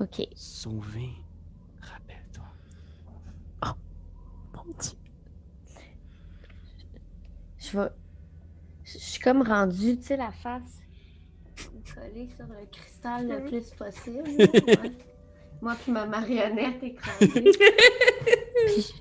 [0.00, 0.22] Ok.
[0.36, 1.08] sauvé,
[1.80, 2.44] rappelle-toi.
[4.54, 4.92] Mon Dieu.
[7.58, 7.88] Je vais.
[8.84, 10.82] Je suis comme rendue, tu sais, la face
[11.94, 14.22] collée sur le cristal le plus possible.
[14.38, 14.92] ouais.
[15.60, 17.42] Moi puis ma marionnette écrasée.
[18.66, 18.94] Puis-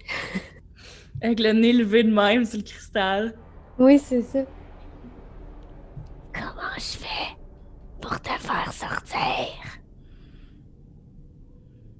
[1.21, 3.37] Avec le nez levé de même sur le cristal.
[3.77, 4.43] Oui, c'est ça.
[6.33, 7.37] Comment je fais
[8.01, 9.17] pour te faire sortir?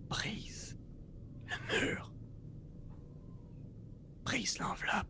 [0.09, 0.77] Brise
[1.47, 2.11] le mur.
[4.25, 5.07] Brise l'enveloppe.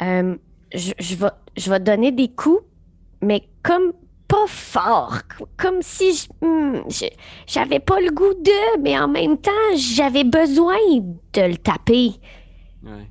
[0.00, 0.36] Euh,
[0.74, 2.64] je, je vais, je vais donner des coups,
[3.20, 3.92] mais comme
[4.32, 5.18] pas fort.
[5.36, 6.82] co- Comme si je- hmm,
[7.46, 12.12] j'avais pas le goût de, mais en même temps, j'avais besoin de le taper.
[12.82, 13.10] Ouais.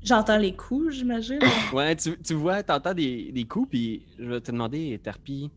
[0.00, 1.40] J'entends les coups, j'imagine.
[1.72, 5.50] Ouais, tu, tu vois, t'entends des, des coups, puis je vais te demander, Tarpi,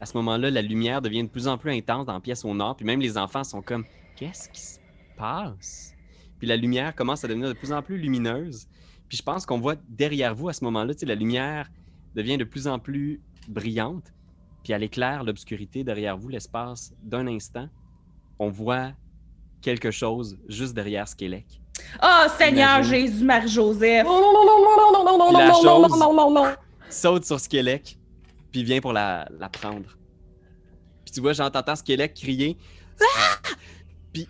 [0.00, 2.52] à ce moment-là, la lumière devient de plus en plus intense dans la pièce au
[2.54, 3.84] nord, puis même les enfants sont comme,
[4.16, 4.78] qu'est-ce qui se
[5.16, 5.94] passe?
[6.40, 8.66] Puis la lumière commence à devenir de plus en plus lumineuse,
[9.08, 11.70] puis je pense qu'on voit derrière vous à ce moment-là, tu sais, la lumière
[12.16, 14.12] devient de plus en plus brillante,
[14.62, 17.68] puis elle éclaire l'obscurité derrière vous l'espace d'un instant.
[18.38, 18.92] On voit
[19.62, 21.60] quelque chose juste derrière Skellec.
[22.02, 22.90] Oh, Seigneur Imagine.
[22.94, 24.06] Jésus, Marie-Joseph.
[25.32, 25.62] la chose-
[26.88, 27.98] saute sur Skellec,
[28.52, 29.96] puis vient pour la, la prendre.
[31.04, 32.56] Puis tu vois, j'entends Skellec crier.
[33.00, 33.36] Ah!
[34.12, 34.28] Puis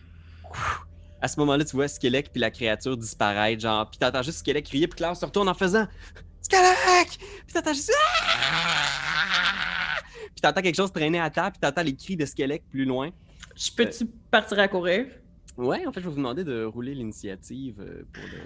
[1.20, 3.88] à ce moment-là, tu vois Skellec puis la créature disparaître, genre.
[3.90, 5.86] Puis t'entends juste Skellec crier, puis Claire se retourne en faisant
[6.42, 7.18] Skellec!
[7.18, 7.92] Puis t'entends juste.
[8.40, 9.07] Ah!
[10.30, 13.10] Puis t'entends quelque chose traîner à terre, puis t'entends les cris de Skellec plus loin.
[13.56, 15.06] Je peux-tu partir à courir?
[15.56, 18.38] Ouais, en fait, je vais vous demander de rouler l'initiative euh, pour le.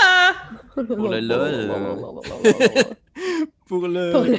[0.00, 0.34] Ah!
[0.74, 1.54] Pour le lol.
[1.54, 1.96] euh.
[3.66, 4.38] pour le.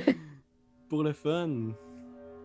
[0.90, 1.74] Pour le- fun.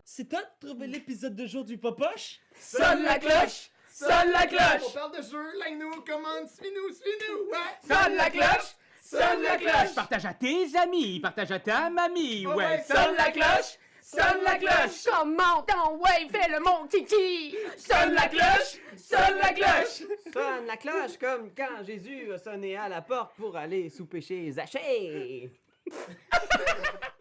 [0.05, 2.41] C'est toi de trouver l'épisode de jour du Popoche?
[2.59, 3.70] Sonne la cloche!
[3.93, 4.95] Sonne la On cloche!
[4.95, 7.78] parle de jeu, like-nous, commande, suis-nous, suis-nous, ouais!
[7.87, 8.74] Sonne la cloche!
[9.13, 9.95] Sonne la cloche!
[9.95, 12.83] Partage à tes amis, partage à ta mamie, Oh, ouais!
[12.89, 13.77] Sonne la cloche!
[14.01, 15.05] Sonne la cloche!
[15.05, 17.55] Comment ton ouais, fais le mon kiki!
[17.77, 18.81] Sonne la cloche!
[18.97, 20.03] Sonne la cloche!
[20.33, 24.51] Sonne la cloche comme quand Jésus a sonné à la porte pour aller souper chez
[24.53, 25.51] Zachée.